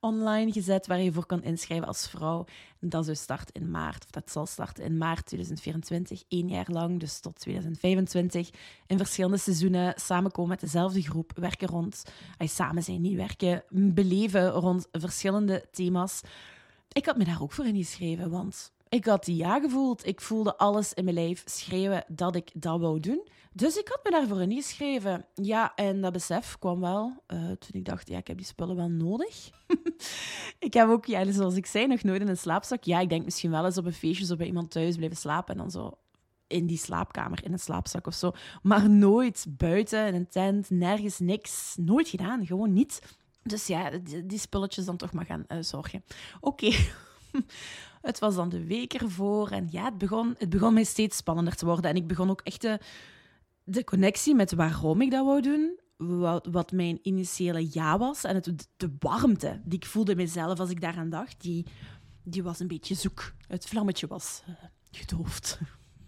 online 0.07 0.53
gezet 0.53 0.87
waar 0.87 1.01
je 1.01 1.13
voor 1.13 1.27
kan 1.27 1.43
inschrijven 1.43 1.87
als 1.87 2.09
vrouw. 2.09 2.45
Dat 2.81 3.05
zou 3.05 3.17
starten 3.17 3.55
in 3.55 3.71
maart, 3.71 4.05
of 4.05 4.11
dat 4.11 4.31
zal 4.31 4.47
starten 4.47 4.85
in 4.85 4.99
maart 4.99 5.27
2024, 5.27 6.23
één 6.29 6.49
jaar 6.49 6.67
lang, 6.69 7.01
dus 7.01 7.21
tot 7.21 7.39
2025. 7.39 8.51
In 8.87 8.99
verschillende 8.99 9.37
seizoenen 9.37 9.95
samenkomen 9.97 10.51
met 10.51 10.61
dezelfde 10.61 11.03
groep, 11.03 11.33
werken 11.35 11.69
rond, 11.69 12.05
samen 12.39 12.83
zijn, 12.83 13.01
niet 13.01 13.17
werken, 13.17 13.65
beleven 13.71 14.51
rond 14.51 14.89
verschillende 14.93 15.65
thema's. 15.71 16.21
Ik 16.93 17.07
had 17.07 17.17
me 17.17 17.25
daar 17.25 17.43
ook 17.43 17.53
voor 17.53 17.67
ingeschreven, 17.67 18.31
want 18.31 18.73
ik 18.89 19.05
had 19.05 19.25
die 19.25 19.37
ja 19.37 19.61
gevoeld. 19.61 20.07
Ik 20.07 20.21
voelde 20.21 20.57
alles 20.57 20.93
in 20.93 21.05
mijn 21.05 21.17
lijf 21.17 21.43
schreeuwen 21.45 22.05
dat 22.09 22.37
ik 22.37 22.51
dat 22.55 22.81
wou 22.81 23.01
doen. 23.01 23.29
Dus 23.57 23.77
ik 23.77 23.89
had 23.89 24.01
me 24.05 24.11
daarvoor 24.11 24.41
ingeschreven. 24.41 25.25
Ja, 25.35 25.75
en 25.75 26.01
dat 26.01 26.13
besef 26.13 26.59
kwam 26.59 26.81
wel 26.81 27.23
uh, 27.29 27.39
toen 27.39 27.71
ik 27.73 27.85
dacht, 27.85 28.09
ja, 28.09 28.19
ik 28.19 28.27
heb 28.27 28.37
die 28.37 28.47
spullen 28.47 28.77
wel 28.77 28.89
nodig. 28.89 29.51
ik 30.59 30.75
heb 30.75 30.89
ook, 30.89 31.07
ja, 31.07 31.33
zoals 31.33 31.55
ik 31.55 31.67
zei, 31.67 31.87
nog 31.87 32.03
nooit 32.03 32.21
in 32.21 32.29
een 32.29 32.37
slaapzak. 32.37 32.85
Ja, 32.85 33.01
ik 33.01 33.09
denk 33.09 33.25
misschien 33.25 33.51
wel 33.51 33.65
eens 33.65 33.79
op 33.79 33.85
een 33.85 33.93
feestje 33.93 34.25
zo 34.25 34.37
bij 34.37 34.47
iemand 34.47 34.71
thuis 34.71 34.97
blijven 34.97 35.17
slapen 35.17 35.55
en 35.55 35.61
dan 35.61 35.71
zo 35.71 35.99
in 36.47 36.67
die 36.67 36.79
slaapkamer, 36.79 37.45
in 37.45 37.53
een 37.53 37.59
slaapzak 37.59 38.07
of 38.07 38.15
zo. 38.15 38.33
Maar 38.63 38.91
nooit 38.91 39.47
buiten, 39.49 40.07
in 40.07 40.15
een 40.15 40.29
tent, 40.29 40.71
nergens, 40.71 41.19
niks. 41.19 41.75
Nooit 41.79 42.09
gedaan, 42.09 42.47
gewoon 42.47 42.73
niet. 42.73 43.03
Dus 43.43 43.67
ja, 43.67 43.91
die, 44.25 44.39
spulletjes 44.39 44.85
dan 44.85 44.97
toch 44.97 45.13
maar 45.13 45.27
gaan 45.27 45.45
uh, 45.49 45.59
zorgen. 45.61 46.05
Oké. 46.41 46.71
Het 48.03 48.19
was 48.19 48.35
dan 48.35 48.49
de 48.49 48.65
week 48.65 48.95
ervoor 48.95 49.51
en 49.51 49.69
ja, 49.71 49.85
het 49.85 49.99
begon, 49.99 50.35
het 50.39 50.51
begon 50.51 50.75
mij 50.75 50.85
steeds 50.85 51.17
spannender 51.17 51.55
te 51.55 51.65
worden. 51.65 51.91
En 51.91 51.97
ik 51.97 52.07
begon 52.07 52.31
ook 52.31 52.41
echt 52.41 52.61
de, 52.61 52.79
de 53.69 53.85
connectie 53.85 54.35
met 54.35 54.53
waarom 54.53 55.01
ik 55.01 55.11
dat 55.11 55.25
wou 55.25 55.41
doen, 55.41 55.81
wat, 56.51 56.73
mijn 56.73 56.99
initiële 57.03 57.69
ja 57.71 57.99
was 57.99 58.25
en 58.25 58.35
het, 58.35 58.69
de 58.77 58.95
warmte 58.99 59.61
die 59.65 59.79
ik 59.79 59.87
voelde 59.87 60.17
mezelf 60.17 60.61
als 60.61 60.71
ik 60.71 60.81
daaraan 60.81 61.11
dacht, 61.11 61.41
die, 61.41 61.67
die 62.23 62.43
was 62.43 62.61
een 62.61 62.67
beetje 62.67 62.95
zoek. 62.95 63.33
Het 63.47 63.67
vlammetje 63.67 64.07
was 64.07 64.43
uh, 64.49 64.55
gedoofd. 64.91 65.59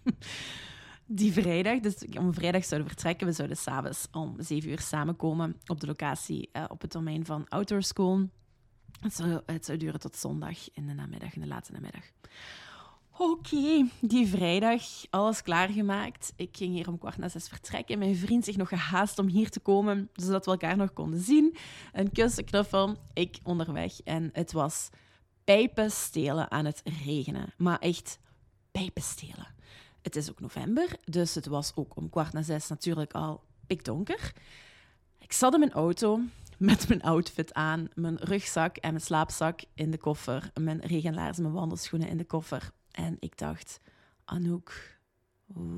die 1.05 1.33
vrijdag, 1.33 1.79
dus 1.79 2.05
om 2.17 2.33
vrijdag 2.33 2.65
zouden 2.65 2.89
we 2.89 2.93
vertrekken. 2.93 3.27
We 3.27 3.33
zouden 3.33 3.57
s'avonds 3.57 4.07
om 4.11 4.35
zeven 4.37 4.69
uur 4.69 4.79
samenkomen 4.79 5.55
op 5.65 5.79
de 5.79 5.87
locatie 5.87 6.49
uh, 6.53 6.63
op 6.67 6.81
het 6.81 6.91
domein 6.91 7.25
van 7.25 7.47
Outdoor 7.47 7.83
School. 7.83 8.29
Het 8.99 9.13
zou, 9.13 9.41
het 9.45 9.65
zou 9.65 9.77
duren 9.77 9.99
tot 9.99 10.15
zondag 10.15 10.73
in 10.73 10.87
de 10.87 10.93
namiddag, 10.93 11.33
in 11.33 11.41
de 11.41 11.47
late 11.47 11.71
namiddag. 11.71 12.03
Oké, 13.21 13.89
die 14.01 14.27
vrijdag, 14.27 14.83
alles 15.09 15.41
klaargemaakt. 15.41 16.33
Ik 16.35 16.57
ging 16.57 16.73
hier 16.73 16.87
om 16.87 16.97
kwart 16.97 17.17
na 17.17 17.29
zes 17.29 17.47
vertrekken. 17.47 17.99
Mijn 17.99 18.15
vriend 18.15 18.45
zich 18.45 18.57
nog 18.57 18.69
gehaast 18.69 19.19
om 19.19 19.27
hier 19.27 19.49
te 19.49 19.59
komen, 19.59 20.09
zodat 20.13 20.45
we 20.45 20.51
elkaar 20.51 20.77
nog 20.77 20.93
konden 20.93 21.19
zien. 21.19 21.55
Een 21.93 22.11
kus, 22.11 22.37
een 22.37 22.45
knuffel, 22.45 22.97
ik 23.13 23.39
onderweg. 23.43 24.01
En 24.01 24.29
het 24.33 24.51
was 24.51 24.89
pijpenstelen 25.43 26.51
aan 26.51 26.65
het 26.65 26.81
regenen. 27.03 27.53
Maar 27.57 27.79
echt 27.79 28.19
pijpenstelen. 28.71 29.47
Het 30.01 30.15
is 30.15 30.29
ook 30.29 30.39
november, 30.39 30.95
dus 31.05 31.35
het 31.35 31.45
was 31.45 31.71
ook 31.75 31.95
om 31.95 32.09
kwart 32.09 32.33
na 32.33 32.41
zes 32.41 32.67
natuurlijk 32.67 33.13
al 33.13 33.43
pikdonker. 33.67 34.33
Ik 35.17 35.33
zat 35.33 35.53
in 35.53 35.59
mijn 35.59 35.73
auto, 35.73 36.19
met 36.57 36.87
mijn 36.87 37.01
outfit 37.01 37.53
aan, 37.53 37.89
mijn 37.93 38.17
rugzak 38.17 38.77
en 38.77 38.89
mijn 38.89 39.03
slaapzak 39.03 39.61
in 39.73 39.91
de 39.91 39.97
koffer, 39.97 40.51
mijn 40.59 40.79
regenlaars 40.81 41.37
en 41.37 41.43
mijn 41.43 41.55
wandelschoenen 41.55 42.09
in 42.09 42.17
de 42.17 42.25
koffer. 42.25 42.71
En 42.91 43.17
ik 43.19 43.37
dacht, 43.37 43.79
Anouk, 44.25 44.99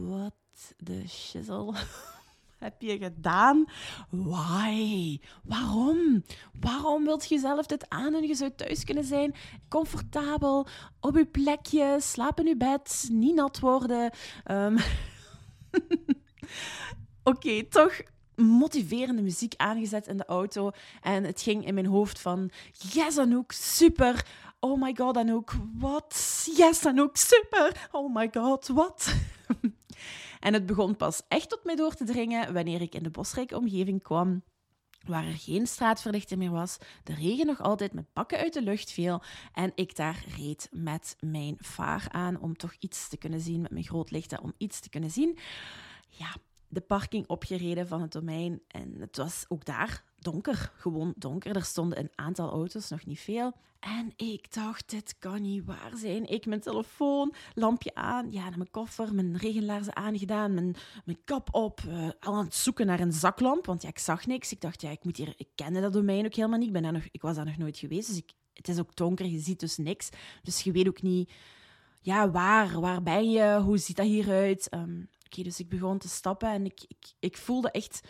Wat 0.08 0.34
de 0.78 1.08
shizzle 1.08 1.74
heb 2.66 2.82
je 2.82 2.98
gedaan? 2.98 3.66
Why? 4.10 5.20
Waarom? 5.44 6.24
Waarom 6.60 7.04
wilt 7.04 7.30
je 7.30 7.40
zelf 7.40 7.66
dit 7.66 7.90
aan 7.90 8.14
en 8.14 8.28
je 8.28 8.36
zou 8.36 8.52
thuis 8.56 8.84
kunnen 8.84 9.04
zijn, 9.04 9.36
comfortabel, 9.70 10.68
op 11.00 11.16
je 11.16 11.26
plekje, 11.26 11.98
slapen 12.00 12.44
in 12.44 12.50
je 12.50 12.58
bed, 12.58 13.08
niet 13.12 13.36
nat 13.36 13.60
worden. 13.60 14.12
Um... 14.52 14.78
Oké, 17.24 17.64
toch 17.64 18.02
motiverende 18.36 19.22
muziek 19.22 19.54
aangezet 19.58 20.08
in 20.08 20.18
de 20.18 20.26
auto. 20.26 20.72
En 21.02 21.24
het 21.24 21.42
ging 21.42 21.66
in 21.66 21.74
mijn 21.74 21.86
hoofd 21.86 22.20
van... 22.20 22.52
Yes, 22.72 23.18
Anouk, 23.18 23.52
super. 23.52 24.26
Oh 24.64 24.82
my 24.82 24.96
god, 24.96 25.18
Anouk, 25.18 25.54
wat? 25.78 26.46
Yes, 26.56 26.86
Anouk, 26.86 27.18
super. 27.18 27.90
Oh 27.92 28.14
my 28.14 28.30
god, 28.32 28.68
wat? 28.68 29.16
en 30.40 30.54
het 30.54 30.66
begon 30.66 30.96
pas 30.96 31.22
echt 31.28 31.50
tot 31.50 31.64
mij 31.64 31.76
door 31.76 31.94
te 31.94 32.06
dringen 32.06 32.54
wanneer 32.54 32.82
ik 32.82 32.96
in 32.96 33.04
de 33.04 33.10
bosrijke 33.10 33.58
omgeving 33.58 34.04
kwam 34.04 34.44
waar 35.06 35.26
er 35.26 35.38
geen 35.38 35.68
straatverlichting 35.68 36.40
meer 36.40 36.52
was, 36.52 36.78
de 37.04 37.14
regen 37.14 37.46
nog 37.46 37.62
altijd 37.62 37.94
met 37.94 38.14
bakken 38.14 38.38
uit 38.38 38.54
de 38.54 38.62
lucht 38.62 38.92
viel 38.92 39.22
en 39.54 39.72
ik 39.76 39.96
daar 39.96 40.24
reed 40.38 40.68
met 40.72 41.16
mijn 41.20 41.56
vaar 41.60 42.08
aan 42.10 42.40
om 42.40 42.58
toch 42.58 42.74
iets 42.80 43.10
te 43.10 43.18
kunnen 43.18 43.42
zien, 43.42 43.62
met 43.62 43.72
mijn 43.72 43.84
groot 43.84 44.12
licht 44.12 44.40
om 44.40 44.54
iets 44.58 44.80
te 44.80 44.90
kunnen 44.90 45.12
zien. 45.12 45.38
Ja, 46.10 46.36
de 46.68 46.82
parking 46.82 47.28
opgereden 47.28 47.88
van 47.88 48.02
het 48.02 48.12
domein. 48.12 48.62
En 48.68 48.96
het 49.00 49.18
was 49.18 49.46
ook 49.48 49.66
daar 49.66 50.04
donker, 50.22 50.72
gewoon 50.76 51.14
donker. 51.16 51.56
Er 51.56 51.64
stonden 51.64 52.00
een 52.00 52.12
aantal 52.16 52.50
auto's, 52.50 52.90
nog 52.90 53.06
niet 53.06 53.20
veel. 53.20 53.54
En 53.80 54.14
ik 54.16 54.54
dacht, 54.54 54.90
dit 54.90 55.16
kan 55.20 55.42
niet 55.42 55.66
waar 55.66 55.92
zijn. 55.96 56.30
Ik 56.30 56.46
mijn 56.46 56.62
telefoon, 56.62 57.34
lampje 57.54 57.96
aan, 57.96 58.32
ja, 58.32 58.50
mijn 58.50 58.72
koffer, 58.72 59.14
mijn 59.14 59.38
regenlaarzen 59.38 59.96
aangedaan, 59.96 60.54
mijn, 60.54 60.76
mijn 61.06 61.18
kap 61.26 61.48
op, 61.52 61.82
uh, 61.88 62.10
al 62.20 62.36
aan 62.36 62.44
het 62.44 62.56
zoeken 62.56 62.86
naar 62.86 63.00
een 63.00 63.12
zaklamp, 63.12 63.66
want 63.66 63.82
ja, 63.82 63.90
ik 63.90 64.00
zag 64.00 64.26
niks. 64.26 64.52
Ik 64.52 64.62
dacht, 64.62 64.82
ja, 64.82 64.90
ik 64.90 65.04
moet 65.04 65.18
hier, 65.18 65.34
ik 65.38 65.48
kende 65.56 65.82
dat 65.82 65.94
domein 65.94 66.26
ook 66.26 66.36
helemaal 66.36 66.58
niet. 66.58 66.68
Ik, 66.68 66.74
ben 66.74 66.84
daar 66.84 66.92
nog, 66.92 67.08
ik 67.12 67.22
was 67.22 67.36
daar 67.36 67.46
nog 67.46 67.58
nooit 67.58 67.78
geweest, 67.78 68.08
dus 68.08 68.18
ik, 68.18 68.32
het 68.54 68.68
is 68.68 68.80
ook 68.80 68.96
donker, 68.96 69.26
je 69.26 69.40
ziet 69.40 69.60
dus 69.60 69.78
niks. 69.78 70.10
Dus 70.44 70.62
je 70.62 70.72
weet 70.72 70.88
ook 70.88 71.02
niet, 71.02 71.32
ja, 72.02 72.32
waar, 72.32 72.80
waar 72.80 73.04
ben 73.04 73.32
je, 73.32 73.60
hoe 73.64 73.78
ziet 73.78 73.96
dat 73.96 74.06
hieruit? 74.06 74.74
Um, 74.74 75.10
Oké, 75.32 75.44
dus 75.44 75.60
ik 75.60 75.70
begon 75.70 75.98
te 75.98 76.10
stappen 76.10 76.50
en 76.50 76.66
ik, 76.66 76.82
ik, 76.88 77.14
ik 77.20 77.38
voelde 77.38 77.72
echt 77.72 78.08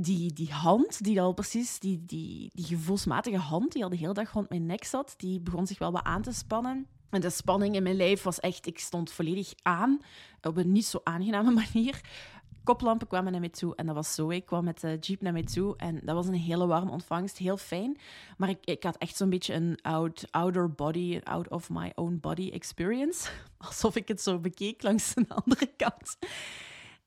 die, 0.00 0.32
die 0.32 0.52
hand, 0.52 1.04
die 1.04 1.20
al 1.20 1.32
precies, 1.32 1.78
die, 1.78 2.04
die, 2.06 2.50
die 2.54 2.64
gevoelsmatige 2.64 3.36
hand 3.36 3.72
die 3.72 3.84
al 3.84 3.90
de 3.90 3.96
hele 3.96 4.12
dag 4.12 4.32
rond 4.32 4.48
mijn 4.48 4.66
nek 4.66 4.84
zat, 4.84 5.14
die 5.16 5.40
begon 5.40 5.66
zich 5.66 5.78
wel 5.78 5.92
wat 5.92 6.04
aan 6.04 6.22
te 6.22 6.32
spannen. 6.32 6.86
En 7.10 7.20
de 7.20 7.30
spanning 7.30 7.74
in 7.74 7.82
mijn 7.82 7.96
lijf 7.96 8.22
was 8.22 8.40
echt, 8.40 8.66
ik 8.66 8.78
stond 8.78 9.12
volledig 9.12 9.52
aan, 9.62 10.00
op 10.42 10.56
een 10.56 10.72
niet 10.72 10.86
zo 10.86 11.00
aangename 11.04 11.50
manier 11.72 12.00
koplampen 12.64 13.06
kwamen 13.06 13.32
naar 13.32 13.40
mij 13.40 13.50
toe. 13.50 13.76
En 13.76 13.86
dat 13.86 13.94
was 13.94 14.14
zo. 14.14 14.30
Ik 14.30 14.46
kwam 14.46 14.64
met 14.64 14.80
de 14.80 14.96
jeep 15.00 15.20
naar 15.20 15.32
mij 15.32 15.42
toe. 15.42 15.76
En 15.76 16.00
dat 16.04 16.14
was 16.14 16.26
een 16.26 16.34
hele 16.34 16.66
warme 16.66 16.90
ontvangst. 16.90 17.38
Heel 17.38 17.56
fijn. 17.56 17.98
Maar 18.36 18.48
ik, 18.48 18.58
ik 18.64 18.82
had 18.82 18.96
echt 18.96 19.16
zo'n 19.16 19.30
beetje 19.30 19.54
een 19.54 19.78
out, 19.82 20.24
outer 20.30 20.72
body, 20.72 21.20
out 21.24 21.48
of 21.48 21.70
my 21.70 21.92
own 21.94 22.18
body 22.20 22.50
experience. 22.50 23.30
Alsof 23.58 23.96
ik 23.96 24.08
het 24.08 24.20
zo 24.20 24.38
bekeek 24.38 24.82
langs 24.82 25.14
de 25.14 25.24
andere 25.28 25.66
kant. 25.76 26.18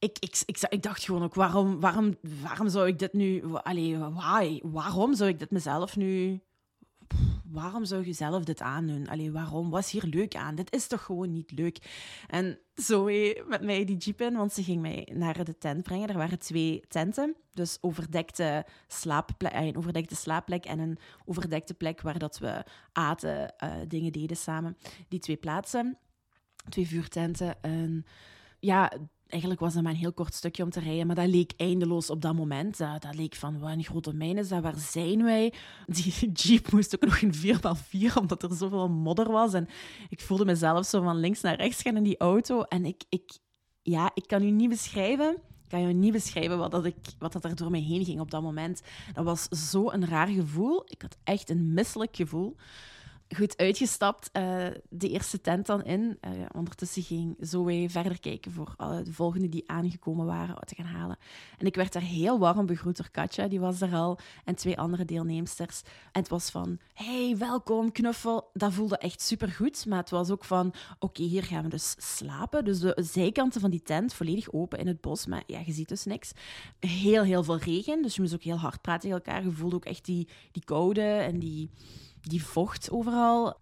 Ik, 0.02 0.18
ik, 0.20 0.42
ik, 0.46 0.58
ik 0.70 0.84
dacht 0.84 1.04
gewoon 1.04 1.24
ook, 1.24 1.34
waarom, 1.34 1.80
waarom, 1.80 2.16
waarom 2.42 2.70
zou 2.70 2.88
ik 2.88 3.00
dit 3.00 3.14
nu... 3.14 3.44
Allee, 3.54 3.98
why? 3.98 4.60
Waarom 4.64 5.16
zou 5.16 5.30
ik 5.30 5.40
dit 5.40 5.52
mezelf 5.52 5.96
nu 5.96 6.42
waarom 7.52 7.86
zou 7.86 8.06
je 8.06 8.14
zelf 8.14 8.44
dit 8.44 8.62
aandoen? 8.62 9.08
Allee, 9.08 9.32
waarom? 9.32 9.70
Wat 9.70 9.80
is 9.84 9.92
hier 9.92 10.06
leuk 10.06 10.36
aan? 10.36 10.56
Dit 10.56 10.74
is 10.74 10.88
toch 10.88 11.04
gewoon 11.04 11.32
niet 11.32 11.52
leuk? 11.52 11.78
En 12.28 12.60
Zoe 12.74 13.44
met 13.48 13.62
mij 13.64 13.86
die 13.86 13.98
jeep 13.98 14.22
in, 14.22 14.36
want 14.36 14.54
ze 14.54 14.64
ging 14.64 14.82
mij 14.82 15.08
naar 15.14 15.44
de 15.44 15.58
tent 15.58 15.84
brengen. 15.84 16.10
Er 16.10 16.18
waren 16.18 16.40
twee 16.40 16.84
tenten, 16.88 17.36
dus 17.52 17.78
overdekte 17.82 18.66
slaapplek, 18.88 19.54
een 19.54 19.78
overdekte 19.78 20.16
slaapplek 20.16 20.66
en 20.66 20.80
een 20.80 20.98
overdekte 21.26 21.74
plek 21.74 22.02
waar 22.02 22.20
dat 22.20 22.40
we 22.40 22.64
aten, 22.92 23.54
uh, 23.64 23.74
dingen 23.88 24.12
deden 24.12 24.38
samen. 24.38 24.78
Die 25.08 25.20
twee 25.20 25.38
plaatsen, 25.38 25.98
twee 26.70 26.88
vuurtenten. 26.88 27.62
En 27.62 28.06
ja, 28.60 28.92
eigenlijk 29.32 29.62
was 29.62 29.74
dat 29.74 29.84
maar 29.84 29.92
een 29.92 29.98
heel 29.98 30.14
kort 30.14 30.34
stukje 30.34 30.64
om 30.64 30.70
te 30.70 30.80
rijden, 30.80 31.08
maar 31.08 31.16
dat 31.16 31.28
leek 31.28 31.54
eindeloos 31.58 32.10
op 32.10 32.22
dat 32.22 32.36
moment. 32.36 32.78
Dat, 32.78 33.16
leek 33.16 33.36
van, 33.36 33.60
wat 33.60 33.70
een 33.70 33.84
grote 33.84 34.14
mijn 34.14 34.38
is 34.38 34.48
dat, 34.48 34.62
waar 34.62 34.78
zijn 34.78 35.24
wij? 35.24 35.54
Die 35.88 36.32
jeep 36.42 36.72
moest 36.72 36.96
ook 36.96 37.06
nog 37.10 37.18
in 37.18 37.34
4x4, 37.34 38.14
omdat 38.20 38.44
er 38.44 38.54
zoveel 38.54 38.90
modder 38.90 39.32
was. 39.32 39.54
En 39.54 39.68
ik 40.10 40.22
voelde 40.22 40.46
mezelf 40.46 40.86
zo 40.86 41.02
van 41.02 41.20
links 41.20 41.42
naar 41.42 41.56
rechts 41.56 41.82
gaan 41.82 41.98
in 41.98 42.04
die 42.04 42.18
auto. 42.18 42.62
En 42.62 42.86
ik, 42.86 43.04
ik, 43.10 43.38
ja, 43.82 44.12
ik 44.14 44.28
kan 44.28 44.44
u 44.44 44.50
niet 44.52 44.70
beschrijven... 44.70 45.38
Ik 45.64 45.78
kan 45.78 45.88
je 45.88 45.94
niet 45.94 46.12
beschrijven 46.12 46.58
wat, 46.58 46.72
dat 46.72 46.86
ik, 46.86 46.96
wat 47.20 47.34
dat 47.34 47.44
er 47.44 47.56
door 47.56 47.72
mij 47.72 47.80
heen 47.80 48.06
ging 48.06 48.20
op 48.20 48.32
dat 48.32 48.42
moment. 48.42 48.82
Dat 49.14 49.26
was 49.26 49.48
zo 49.72 49.92
een 49.92 50.08
raar 50.08 50.28
gevoel. 50.28 50.84
Ik 50.86 51.02
had 51.02 51.18
echt 51.24 51.50
een 51.50 51.74
misselijk 51.74 52.16
gevoel 52.16 52.56
goed 53.36 53.58
uitgestapt, 53.58 54.30
uh, 54.34 54.66
de 54.90 55.10
eerste 55.10 55.42
tent 55.42 55.66
dan 55.66 55.84
in. 55.84 56.18
Uh, 56.22 56.32
ondertussen 56.56 57.04
ging 57.04 57.36
Zoe 57.40 57.90
verder 57.90 58.20
kijken 58.20 58.52
voor 58.52 58.74
alle 58.78 59.04
de 59.04 59.14
volgende 59.14 59.50
die 59.50 59.64
aangekomen 59.66 60.26
waren 60.26 60.66
te 60.66 60.76
gaan 60.76 60.86
halen. 60.86 61.18
En 61.58 61.66
ik 61.66 61.76
werd 61.76 61.94
daar 61.94 62.02
heel 62.02 62.40
warm 62.40 62.66
begroet 62.66 62.98
door 62.98 63.10
Katja, 63.12 63.48
die 63.48 63.60
was 63.60 63.82
er 63.82 63.94
al, 63.94 64.20
en 64.46 64.56
twee 64.56 64.80
andere 64.80 65.06
deelnemsters. 65.06 65.82
En 66.12 66.22
het 66.22 66.30
was 66.30 66.50
van, 66.50 66.80
hey, 66.94 67.36
welkom, 67.38 67.92
knuffel. 67.92 68.50
Dat 68.54 68.74
voelde 68.74 68.98
echt 68.98 69.22
supergoed, 69.22 69.86
maar 69.86 70.00
het 70.00 70.10
was 70.10 70.30
ook 70.30 70.44
van, 70.44 70.74
oké, 71.00 71.24
hier 71.24 71.44
gaan 71.44 71.64
we 71.64 71.70
dus 71.70 71.96
slapen. 71.98 72.66
Dus 72.66 72.80
de 72.80 72.98
zijkanten 73.12 73.62
van 73.62 73.70
die 73.70 73.84
tent 73.84 74.14
volledig 74.14 74.52
open 74.52 74.80
in 74.80 74.88
het 74.88 75.02
bos, 75.02 75.26
maar 75.26 75.44
ja, 75.48 75.62
je 75.66 75.72
ziet 75.72 75.90
dus 75.90 76.06
niks. 76.06 76.32
Heel, 76.80 77.24
heel 77.24 77.44
veel 77.44 77.58
regen, 77.58 78.02
dus 78.02 78.16
je 78.16 78.22
moest 78.22 78.34
ook 78.34 78.44
heel 78.44 78.58
hard 78.58 78.82
praten 78.82 79.02
tegen 79.02 79.18
elkaar. 79.18 79.44
Je 79.44 79.52
voelde 79.52 79.76
ook 79.76 79.86
echt 79.86 80.06
die, 80.06 80.28
die 80.52 80.64
koude 80.64 81.02
en 81.02 81.40
die 81.40 81.70
die 82.22 82.46
vocht 82.46 82.92
overal. 82.92 83.60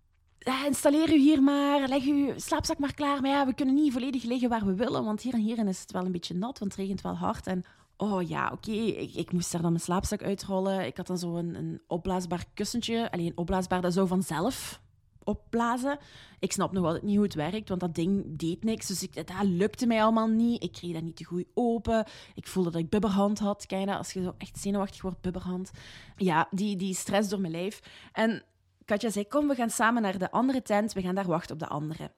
Installeer 0.65 1.13
u 1.13 1.17
hier 1.17 1.43
maar, 1.43 1.87
leg 1.87 2.03
uw 2.03 2.33
slaapzak 2.35 2.77
maar 2.77 2.93
klaar. 2.93 3.21
Maar 3.21 3.31
ja, 3.31 3.45
we 3.45 3.53
kunnen 3.53 3.75
niet 3.75 3.93
volledig 3.93 4.23
liggen 4.23 4.49
waar 4.49 4.65
we 4.65 4.75
willen, 4.75 5.03
want 5.03 5.21
hier 5.21 5.33
en 5.33 5.39
hier 5.39 5.67
is 5.67 5.81
het 5.81 5.91
wel 5.91 6.05
een 6.05 6.11
beetje 6.11 6.35
nat, 6.35 6.59
want 6.59 6.71
het 6.71 6.81
regent 6.81 7.01
wel 7.01 7.15
hard. 7.15 7.47
En 7.47 7.63
oh 7.97 8.27
ja, 8.27 8.51
oké, 8.51 8.71
ik, 8.71 9.13
ik, 9.13 9.31
moest 9.31 9.51
daar 9.51 9.61
dan 9.61 9.71
mijn 9.71 9.83
slaapzak 9.83 10.23
uitrollen. 10.23 10.85
Ik 10.85 10.97
had 10.97 11.07
dan 11.07 11.17
zo 11.17 11.35
een, 11.35 11.55
een 11.55 11.81
opblaasbaar 11.87 12.45
kussentje. 12.53 13.11
Alleen 13.11 13.37
opblaasbaar, 13.37 13.81
dat 13.81 13.93
zou 13.93 14.07
vanzelf 14.07 14.81
opblazen. 15.29 15.97
Ik 16.39 16.51
snap 16.51 16.71
nog 16.71 16.85
altijd 16.85 17.03
niet 17.03 17.15
hoe 17.15 17.23
het 17.23 17.33
werkt, 17.33 17.69
want 17.69 17.81
dat 17.81 17.95
ding 17.95 18.23
deed 18.37 18.63
niks. 18.63 18.87
Dus 18.87 19.03
ik, 19.03 19.15
dat 19.15 19.43
lukte 19.43 19.87
mij 19.87 20.03
allemaal 20.03 20.27
niet. 20.27 20.63
Ik 20.63 20.71
kreeg 20.71 20.93
dat 20.93 21.03
niet 21.03 21.15
te 21.15 21.23
goed 21.23 21.45
open. 21.53 22.05
Ik 22.35 22.47
voelde 22.47 22.71
dat 22.71 22.81
ik 22.81 22.89
bubberhand 22.89 23.39
had. 23.39 23.65
Kijk, 23.65 23.89
als 23.89 24.13
je 24.13 24.23
zo 24.23 24.33
echt 24.37 24.59
zenuwachtig 24.59 25.01
wordt, 25.01 25.21
bubberhand. 25.21 25.71
Ja, 26.15 26.47
die, 26.51 26.75
die 26.75 26.93
stress 26.93 27.29
door 27.29 27.39
mijn 27.39 27.53
lijf. 27.53 27.79
En 28.11 28.43
Katja 28.85 29.09
zei, 29.09 29.27
kom, 29.27 29.47
we 29.47 29.55
gaan 29.55 29.69
samen 29.69 30.01
naar 30.01 30.17
de 30.17 30.31
andere 30.31 30.61
tent. 30.61 30.93
We 30.93 31.01
gaan 31.01 31.15
daar 31.15 31.27
wachten 31.27 31.53
op 31.53 31.59
de 31.59 31.67
andere. 31.67 32.11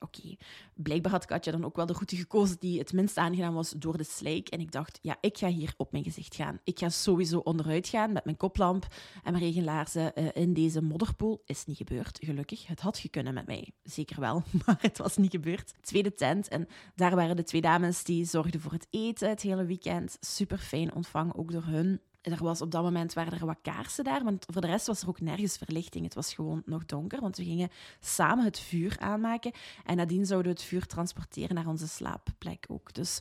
Oké, 0.00 0.36
blijkbaar 0.74 1.12
had 1.12 1.24
Katja 1.24 1.52
dan 1.52 1.64
ook 1.64 1.76
wel 1.76 1.86
de 1.86 1.92
route 1.92 2.16
gekozen 2.16 2.56
die 2.58 2.78
het 2.78 2.92
minst 2.92 3.16
aangenaam 3.16 3.54
was 3.54 3.70
door 3.70 3.96
de 3.96 4.04
slijk. 4.04 4.48
En 4.48 4.60
ik 4.60 4.72
dacht, 4.72 4.98
ja, 5.02 5.16
ik 5.20 5.38
ga 5.38 5.48
hier 5.48 5.74
op 5.76 5.92
mijn 5.92 6.04
gezicht 6.04 6.34
gaan. 6.34 6.60
Ik 6.64 6.78
ga 6.78 6.88
sowieso 6.88 7.38
onderuit 7.38 7.88
gaan 7.88 8.12
met 8.12 8.24
mijn 8.24 8.36
koplamp 8.36 8.86
en 9.22 9.32
mijn 9.32 9.44
regenlaarzen 9.44 10.12
uh, 10.14 10.28
in 10.34 10.52
deze 10.54 10.82
modderpoel. 10.82 11.42
Is 11.44 11.66
niet 11.66 11.76
gebeurd, 11.76 12.18
gelukkig. 12.22 12.66
Het 12.66 12.80
had 12.80 12.98
gekunnen 12.98 13.34
met 13.34 13.46
mij, 13.46 13.72
zeker 13.82 14.20
wel, 14.20 14.42
maar 14.66 14.78
het 14.80 14.98
was 14.98 15.16
niet 15.16 15.30
gebeurd. 15.30 15.74
Tweede 15.80 16.14
tent 16.14 16.48
en 16.48 16.68
daar 16.94 17.14
waren 17.14 17.36
de 17.36 17.44
twee 17.44 17.60
dames 17.60 18.04
die 18.04 18.24
zorgden 18.24 18.60
voor 18.60 18.72
het 18.72 18.86
eten 18.90 19.28
het 19.28 19.42
hele 19.42 19.64
weekend. 19.64 20.16
Super 20.20 20.58
fijn 20.58 20.94
ontvangen, 20.94 21.36
ook 21.36 21.52
door 21.52 21.64
hun. 21.64 22.00
Er 22.22 22.42
was 22.44 22.60
op 22.60 22.70
dat 22.70 22.82
moment 22.82 23.12
waren 23.12 23.32
er 23.32 23.46
wat 23.46 23.58
kaarsen 23.62 24.04
daar, 24.04 24.24
want 24.24 24.46
voor 24.48 24.60
de 24.60 24.66
rest 24.66 24.86
was 24.86 25.02
er 25.02 25.08
ook 25.08 25.20
nergens 25.20 25.56
verlichting. 25.56 26.04
Het 26.04 26.14
was 26.14 26.34
gewoon 26.34 26.62
nog 26.64 26.84
donker, 26.84 27.20
want 27.20 27.36
we 27.36 27.44
gingen 27.44 27.70
samen 28.00 28.44
het 28.44 28.58
vuur 28.58 28.96
aanmaken 28.98 29.52
en 29.84 29.96
nadien 29.96 30.26
zouden 30.26 30.52
we 30.52 30.58
het 30.58 30.68
vuur 30.68 30.86
transporteren 30.86 31.54
naar 31.54 31.66
onze 31.66 31.88
slaapplek 31.88 32.64
ook. 32.68 32.94
Dus 32.94 33.18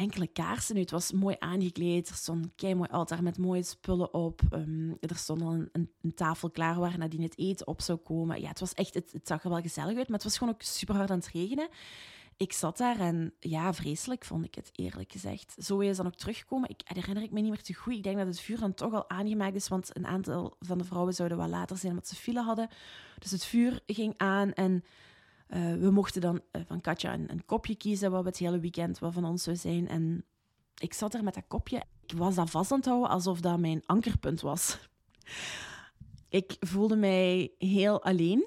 enkele 0.00 0.26
kaarsen. 0.26 0.74
Nu, 0.74 0.80
het 0.80 0.90
was 0.90 1.12
mooi 1.12 1.36
aangekleed. 1.38 2.08
Er 2.08 2.14
stond 2.14 2.44
een 2.44 2.52
kei 2.56 2.74
mooi 2.74 2.88
altaar 2.90 3.22
met 3.22 3.38
mooie 3.38 3.62
spullen 3.62 4.14
op. 4.14 4.40
Um, 4.52 4.96
er 5.00 5.16
stond 5.16 5.42
al 5.42 5.52
een, 5.52 5.90
een, 6.02 6.14
tafel 6.14 6.50
klaar 6.50 6.78
waar 6.78 6.98
nadien 6.98 7.22
het 7.22 7.38
eten 7.38 7.66
op 7.66 7.80
zou 7.80 7.98
komen. 7.98 8.40
Ja, 8.40 8.48
het 8.48 8.60
was 8.60 8.74
echt, 8.74 8.94
het, 8.94 9.12
het 9.12 9.26
zag 9.26 9.44
er 9.44 9.50
wel 9.50 9.60
gezellig 9.60 9.96
uit, 9.96 10.08
maar 10.08 10.16
het 10.16 10.24
was 10.24 10.38
gewoon 10.38 10.54
ook 10.54 10.62
super 10.62 10.94
hard 10.94 11.10
aan 11.10 11.18
het 11.18 11.28
regenen 11.28 11.68
ik 12.40 12.52
zat 12.52 12.76
daar 12.76 13.00
en 13.00 13.34
ja, 13.40 13.74
vreselijk 13.74 14.24
vond 14.24 14.44
ik 14.44 14.54
het, 14.54 14.70
eerlijk 14.72 15.12
gezegd. 15.12 15.54
Zo 15.58 15.78
is 15.78 15.96
dan 15.96 16.06
ook 16.06 16.14
teruggekomen. 16.14 16.68
Ik 16.68 16.80
herinner 16.84 17.22
ik 17.22 17.30
me 17.30 17.40
niet 17.40 17.50
meer 17.50 17.62
te 17.62 17.74
goed. 17.74 17.94
Ik 17.94 18.02
denk 18.02 18.16
dat 18.16 18.26
het 18.26 18.40
vuur 18.40 18.58
dan 18.58 18.74
toch 18.74 18.92
al 18.92 19.10
aangemaakt 19.10 19.54
is, 19.54 19.68
want 19.68 19.96
een 19.96 20.06
aantal 20.06 20.56
van 20.60 20.78
de 20.78 20.84
vrouwen 20.84 21.14
zouden 21.14 21.38
wat 21.38 21.48
later 21.48 21.76
zijn 21.76 21.92
omdat 21.92 22.08
ze 22.08 22.14
file 22.14 22.42
hadden. 22.42 22.68
Dus 23.18 23.30
het 23.30 23.44
vuur 23.44 23.80
ging 23.86 24.14
aan 24.16 24.52
en 24.52 24.84
uh, 25.48 25.74
we 25.74 25.90
mochten 25.90 26.20
dan 26.20 26.40
uh, 26.52 26.62
van 26.66 26.80
Katja 26.80 27.12
een, 27.12 27.30
een, 27.30 27.44
kopje 27.44 27.74
kiezen 27.74 28.10
wat 28.10 28.22
we 28.22 28.28
het 28.28 28.38
hele 28.38 28.60
weekend 28.60 28.98
wat 28.98 29.12
van 29.12 29.24
ons 29.24 29.42
zou 29.42 29.56
zijn. 29.56 29.88
En 29.88 30.24
ik 30.74 30.94
zat 30.94 31.14
er 31.14 31.24
met 31.24 31.34
dat 31.34 31.44
kopje. 31.48 31.82
Ik 32.06 32.16
was 32.16 32.34
dat 32.34 32.50
vast 32.50 32.72
aan 32.72 32.78
het 32.78 32.86
houden 32.86 33.10
alsof 33.10 33.40
dat 33.40 33.58
mijn 33.58 33.82
ankerpunt 33.86 34.40
was. 34.40 34.78
ik 36.28 36.56
voelde 36.60 36.96
mij 36.96 37.52
heel 37.58 38.02
alleen. 38.02 38.46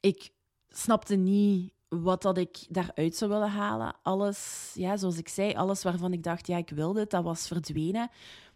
Ik 0.00 0.30
snapte 0.68 1.14
niet 1.14 1.76
wat 1.88 2.22
dat 2.22 2.38
ik 2.38 2.66
daaruit 2.68 3.16
zou 3.16 3.30
willen 3.30 3.50
halen. 3.50 3.94
Alles, 4.02 4.70
ja, 4.74 4.96
zoals 4.96 5.18
ik 5.18 5.28
zei, 5.28 5.54
alles 5.54 5.82
waarvan 5.82 6.12
ik 6.12 6.22
dacht, 6.22 6.46
ja, 6.46 6.56
ik 6.56 6.70
wil 6.70 6.92
dit, 6.92 7.10
dat 7.10 7.24
was 7.24 7.46
verdwenen. 7.46 8.10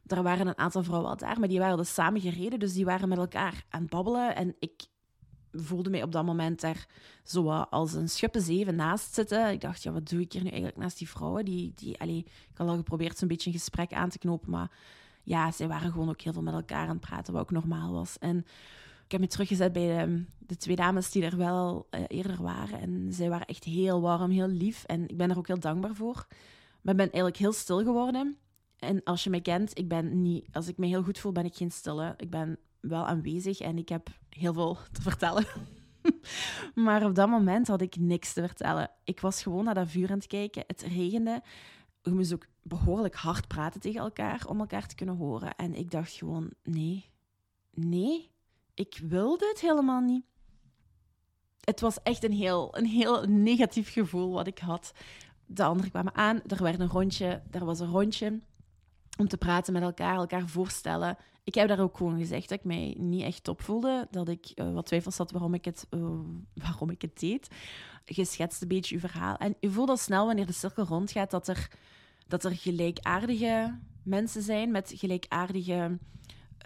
Er 0.06 0.22
waren 0.22 0.46
een 0.46 0.58
aantal 0.58 0.82
vrouwen 0.82 1.10
al 1.10 1.16
daar, 1.16 1.38
maar 1.38 1.48
die 1.48 1.58
waren 1.58 1.76
dus 1.76 1.94
samen 1.94 2.20
gereden. 2.20 2.58
Dus 2.58 2.72
die 2.72 2.84
waren 2.84 3.08
met 3.08 3.18
elkaar 3.18 3.64
aan 3.68 3.80
het 3.80 3.90
babbelen. 3.90 4.36
En 4.36 4.56
ik 4.58 4.86
voelde 5.52 5.90
mij 5.90 6.02
op 6.02 6.12
dat 6.12 6.24
moment 6.24 6.60
daar 6.60 6.86
zo 7.24 7.50
als 7.50 7.92
een 7.92 8.08
schuppenzeven 8.08 8.74
naast 8.74 9.14
zitten. 9.14 9.50
Ik 9.50 9.60
dacht, 9.60 9.82
ja, 9.82 9.92
wat 9.92 10.08
doe 10.08 10.20
ik 10.20 10.32
hier 10.32 10.42
nu 10.42 10.48
eigenlijk 10.48 10.78
naast 10.78 10.98
die 10.98 11.08
vrouwen? 11.08 11.44
Die, 11.44 11.72
die, 11.74 12.00
allee, 12.00 12.18
ik 12.18 12.56
had 12.56 12.68
al 12.68 12.76
geprobeerd 12.76 13.18
zo'n 13.18 13.28
beetje 13.28 13.50
een 13.50 13.58
gesprek 13.58 13.92
aan 13.92 14.08
te 14.08 14.18
knopen, 14.18 14.50
maar 14.50 14.70
ja, 15.22 15.50
zij 15.50 15.68
waren 15.68 15.92
gewoon 15.92 16.08
ook 16.08 16.20
heel 16.20 16.32
veel 16.32 16.42
met 16.42 16.54
elkaar 16.54 16.86
aan 16.86 16.96
het 16.96 17.00
praten, 17.00 17.32
wat 17.32 17.42
ook 17.42 17.50
normaal 17.50 17.92
was. 17.92 18.18
En 18.18 18.46
heb 19.12 19.20
me 19.20 19.26
teruggezet 19.26 19.72
bij 19.72 19.86
de, 19.86 20.24
de 20.38 20.56
twee 20.56 20.76
dames 20.76 21.10
die 21.10 21.24
er 21.24 21.36
wel 21.36 21.88
uh, 21.90 22.00
eerder 22.08 22.42
waren. 22.42 22.80
En 22.80 23.12
zij 23.12 23.28
waren 23.28 23.46
echt 23.46 23.64
heel 23.64 24.00
warm, 24.00 24.30
heel 24.30 24.48
lief. 24.48 24.84
En 24.84 25.08
ik 25.08 25.16
ben 25.16 25.30
er 25.30 25.38
ook 25.38 25.46
heel 25.46 25.60
dankbaar 25.60 25.94
voor. 25.94 26.26
Maar 26.82 26.94
ik 26.94 27.00
ben 27.00 27.10
eigenlijk 27.10 27.36
heel 27.36 27.52
stil 27.52 27.82
geworden. 27.82 28.36
En 28.78 29.02
als 29.02 29.24
je 29.24 29.30
mij 29.30 29.40
kent, 29.40 29.78
ik 29.78 29.88
ben 29.88 30.22
niet... 30.22 30.46
Als 30.52 30.68
ik 30.68 30.76
me 30.76 30.86
heel 30.86 31.02
goed 31.02 31.18
voel, 31.18 31.32
ben 31.32 31.44
ik 31.44 31.54
geen 31.54 31.70
stille. 31.70 32.14
Ik 32.16 32.30
ben 32.30 32.58
wel 32.80 33.06
aanwezig 33.06 33.60
en 33.60 33.78
ik 33.78 33.88
heb 33.88 34.08
heel 34.28 34.52
veel 34.52 34.78
te 34.92 35.02
vertellen. 35.02 35.46
maar 36.74 37.04
op 37.04 37.14
dat 37.14 37.28
moment 37.28 37.68
had 37.68 37.80
ik 37.80 37.96
niks 37.96 38.32
te 38.32 38.40
vertellen. 38.40 38.90
Ik 39.04 39.20
was 39.20 39.42
gewoon 39.42 39.64
naar 39.64 39.74
dat 39.74 39.88
vuur 39.88 40.10
aan 40.10 40.16
het 40.16 40.26
kijken. 40.26 40.64
Het 40.66 40.82
regende. 40.82 41.42
We 42.02 42.10
moesten 42.10 42.36
ook 42.36 42.46
behoorlijk 42.62 43.14
hard 43.14 43.48
praten 43.48 43.80
tegen 43.80 44.00
elkaar 44.00 44.46
om 44.46 44.60
elkaar 44.60 44.86
te 44.86 44.94
kunnen 44.94 45.16
horen. 45.16 45.54
En 45.54 45.74
ik 45.74 45.90
dacht 45.90 46.12
gewoon: 46.12 46.50
nee, 46.62 47.10
nee, 47.70 48.31
ik 48.82 49.00
wil 49.08 49.38
dit 49.38 49.60
helemaal 49.60 50.00
niet. 50.00 50.24
Het 51.60 51.80
was 51.80 52.02
echt 52.02 52.24
een 52.24 52.32
heel, 52.32 52.76
een 52.76 52.86
heel 52.86 53.22
negatief 53.22 53.92
gevoel 53.92 54.32
wat 54.32 54.46
ik 54.46 54.58
had. 54.58 54.92
De 55.46 55.64
anderen 55.64 55.90
kwamen 55.90 56.14
aan, 56.14 56.42
er 56.46 56.62
werd 56.62 56.80
een 56.80 56.88
rondje, 56.88 57.42
er 57.50 57.64
was 57.64 57.80
een 57.80 57.90
rondje 57.90 58.40
om 59.18 59.28
te 59.28 59.36
praten 59.36 59.72
met 59.72 59.82
elkaar, 59.82 60.16
elkaar 60.16 60.48
voorstellen. 60.48 61.16
Ik 61.44 61.54
heb 61.54 61.68
daar 61.68 61.80
ook 61.80 61.96
gewoon 61.96 62.18
gezegd 62.18 62.48
dat 62.48 62.58
ik 62.58 62.64
mij 62.64 62.96
niet 62.98 63.22
echt 63.22 63.44
top 63.44 63.62
voelde, 63.62 64.08
dat 64.10 64.28
ik 64.28 64.52
uh, 64.54 64.72
wat 64.72 64.86
twijfels 64.86 65.18
had 65.18 65.30
waarom 65.30 65.54
ik, 65.54 65.64
het, 65.64 65.86
uh, 65.90 66.18
waarom 66.54 66.90
ik 66.90 67.02
het 67.02 67.20
deed. 67.20 67.48
Je 68.04 68.24
schetst 68.24 68.62
een 68.62 68.68
beetje 68.68 68.94
je 68.94 69.00
verhaal. 69.00 69.36
En 69.36 69.56
je 69.60 69.70
voelt 69.70 69.88
al 69.88 69.96
snel 69.96 70.26
wanneer 70.26 70.46
de 70.46 70.52
cirkel 70.52 70.84
rondgaat 70.84 71.30
dat 71.30 71.48
er, 71.48 71.70
dat 72.26 72.44
er 72.44 72.56
gelijkaardige 72.56 73.78
mensen 74.02 74.42
zijn 74.42 74.70
met 74.70 74.92
gelijkaardige 74.94 75.98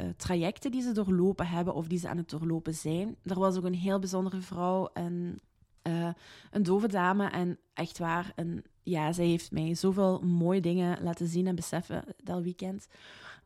uh, 0.01 0.09
trajecten 0.17 0.71
die 0.71 0.83
ze 0.83 0.93
doorlopen 0.93 1.47
hebben 1.47 1.75
of 1.75 1.87
die 1.87 1.99
ze 1.99 2.09
aan 2.09 2.17
het 2.17 2.31
doorlopen 2.31 2.75
zijn. 2.75 3.17
Er 3.23 3.39
was 3.39 3.57
ook 3.57 3.65
een 3.65 3.75
heel 3.75 3.99
bijzondere 3.99 4.41
vrouw, 4.41 4.91
en, 4.93 5.41
een 6.51 6.63
dove 6.63 6.89
dame 6.89 7.31
en 7.31 7.59
echt 7.75 7.99
waar, 7.99 8.33
een, 8.35 8.65
ja, 8.83 9.13
zij 9.13 9.27
heeft 9.27 9.51
mij 9.51 9.75
zoveel 9.75 10.21
mooie 10.21 10.61
dingen 10.61 11.03
laten 11.03 11.27
zien 11.27 11.47
en 11.47 11.55
beseffen 11.55 12.05
dat 12.23 12.43
weekend 12.43 12.87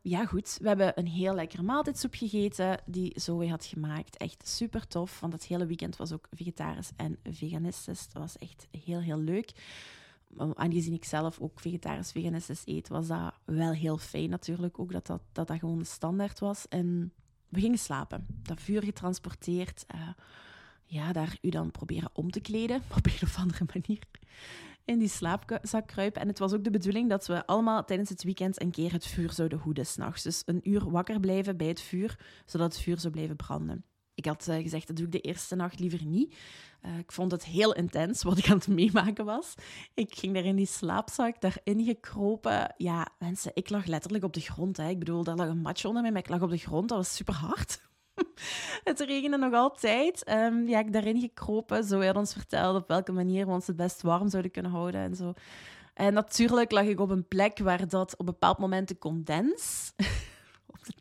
ja, 0.02 0.26
goed. 0.26 0.58
We 0.60 0.68
hebben 0.68 0.98
een 0.98 1.06
heel 1.06 1.34
lekkere 1.34 1.62
maaltijdsoep 1.62 2.14
gegeten 2.14 2.80
die 2.86 3.12
Zoe 3.20 3.48
had 3.48 3.64
gemaakt. 3.64 4.16
Echt 4.16 4.48
super 4.48 4.86
tof, 4.86 5.20
want 5.20 5.32
het 5.32 5.44
hele 5.44 5.66
weekend 5.66 5.96
was 5.96 6.12
ook 6.12 6.28
vegetarisch 6.30 6.90
en 6.96 7.18
veganistisch. 7.30 8.08
Dat 8.12 8.22
was 8.22 8.38
echt 8.38 8.66
heel, 8.84 9.00
heel 9.00 9.18
leuk. 9.18 9.52
Aangezien 10.36 10.92
ik 10.92 11.04
zelf 11.04 11.40
ook 11.40 11.60
vegetarisch 11.60 12.12
veganistisch 12.12 12.62
eet, 12.64 12.88
was 12.88 13.06
dat 13.06 13.34
wel 13.44 13.72
heel 13.72 13.98
fijn 13.98 14.30
natuurlijk. 14.30 14.78
Ook 14.78 14.92
dat 14.92 15.06
dat, 15.06 15.22
dat, 15.32 15.48
dat 15.48 15.58
gewoon 15.58 15.78
de 15.78 15.84
standaard 15.84 16.38
was. 16.38 16.68
En 16.68 17.12
we 17.48 17.60
gingen 17.60 17.78
slapen. 17.78 18.26
Dat 18.42 18.60
vuur 18.60 18.82
getransporteerd. 18.82 19.84
Uh, 19.94 20.08
ja, 20.84 21.12
daar 21.12 21.38
u 21.42 21.48
dan 21.48 21.70
proberen 21.70 22.10
om 22.12 22.30
te 22.30 22.40
kleden, 22.40 22.82
op 22.96 23.06
een 23.06 23.22
of 23.22 23.38
andere 23.38 23.64
manier 23.74 24.02
in 24.84 24.98
die 24.98 25.08
slaapzak 25.08 25.86
kruipen. 25.86 26.22
En 26.22 26.28
het 26.28 26.38
was 26.38 26.52
ook 26.52 26.64
de 26.64 26.70
bedoeling 26.70 27.08
dat 27.08 27.26
we 27.26 27.46
allemaal 27.46 27.84
tijdens 27.84 28.08
het 28.08 28.22
weekend 28.22 28.60
een 28.60 28.70
keer 28.70 28.92
het 28.92 29.06
vuur 29.06 29.32
zouden 29.32 29.58
hoeden 29.58 29.86
s'nachts. 29.86 30.22
Dus 30.22 30.42
een 30.46 30.68
uur 30.68 30.90
wakker 30.90 31.20
blijven 31.20 31.56
bij 31.56 31.66
het 31.66 31.80
vuur, 31.80 32.18
zodat 32.46 32.72
het 32.72 32.82
vuur 32.82 32.98
zou 32.98 33.12
blijven 33.12 33.36
branden. 33.36 33.84
Ik 34.20 34.26
had 34.26 34.46
uh, 34.48 34.56
gezegd, 34.56 34.86
dat 34.86 34.96
doe 34.96 35.06
ik 35.06 35.12
de 35.12 35.20
eerste 35.20 35.54
nacht 35.54 35.78
liever 35.78 36.04
niet. 36.04 36.36
Uh, 36.86 36.98
ik 36.98 37.12
vond 37.12 37.32
het 37.32 37.44
heel 37.44 37.74
intens 37.74 38.22
wat 38.22 38.38
ik 38.38 38.48
aan 38.48 38.56
het 38.56 38.68
meemaken 38.68 39.24
was. 39.24 39.54
Ik 39.94 40.14
ging 40.14 40.34
daar 40.34 40.44
in 40.44 40.56
die 40.56 40.66
slaapzak, 40.66 41.40
daarin 41.40 41.84
gekropen. 41.84 42.74
Ja, 42.76 43.06
mensen, 43.18 43.50
ik 43.54 43.70
lag 43.70 43.86
letterlijk 43.86 44.24
op 44.24 44.32
de 44.32 44.40
grond. 44.40 44.76
Hè. 44.76 44.88
Ik 44.88 44.98
bedoel, 44.98 45.24
daar 45.24 45.36
lag 45.36 45.48
een 45.48 45.60
matje 45.60 45.88
onder 45.88 46.02
mij, 46.02 46.12
maar 46.12 46.20
ik 46.20 46.28
lag 46.28 46.40
op 46.42 46.50
de 46.50 46.56
grond. 46.56 46.88
Dat 46.88 46.98
was 46.98 47.14
super 47.14 47.34
hard. 47.34 47.80
het 48.84 49.00
regende 49.00 49.36
nog 49.36 49.52
altijd. 49.52 50.30
Um, 50.30 50.68
ja, 50.68 50.78
ik 50.78 50.92
daarin 50.92 51.20
gekropen. 51.20 51.84
Zo 51.84 52.02
had 52.02 52.16
ons 52.16 52.32
verteld 52.32 52.76
op 52.76 52.88
welke 52.88 53.12
manier 53.12 53.46
we 53.46 53.52
ons 53.52 53.66
het 53.66 53.76
best 53.76 54.02
warm 54.02 54.28
zouden 54.28 54.50
kunnen 54.50 54.70
houden 54.70 55.00
en 55.00 55.14
zo. 55.14 55.32
En 55.94 56.14
natuurlijk 56.14 56.70
lag 56.70 56.84
ik 56.84 57.00
op 57.00 57.10
een 57.10 57.28
plek 57.28 57.58
waar 57.58 57.88
dat 57.88 58.12
op 58.12 58.18
een 58.18 58.24
bepaald 58.24 58.58
moment 58.58 58.88
de 58.88 58.98
condens 58.98 59.92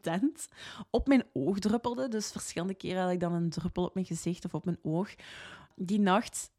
tent 0.02 0.47
op 0.89 1.08
mijn 1.08 1.23
oog 1.34 1.60
druppelde. 1.60 2.08
Dus 2.08 2.32
verschillende 2.32 2.73
keren 2.73 3.02
had 3.02 3.12
ik 3.12 3.19
dan 3.19 3.34
een 3.34 3.49
druppel 3.49 3.84
op 3.84 3.93
mijn 3.93 4.06
gezicht 4.06 4.45
of 4.45 4.54
op 4.54 4.65
mijn 4.65 4.80
oog. 4.82 5.15
Die 5.75 5.99
nacht 5.99 6.52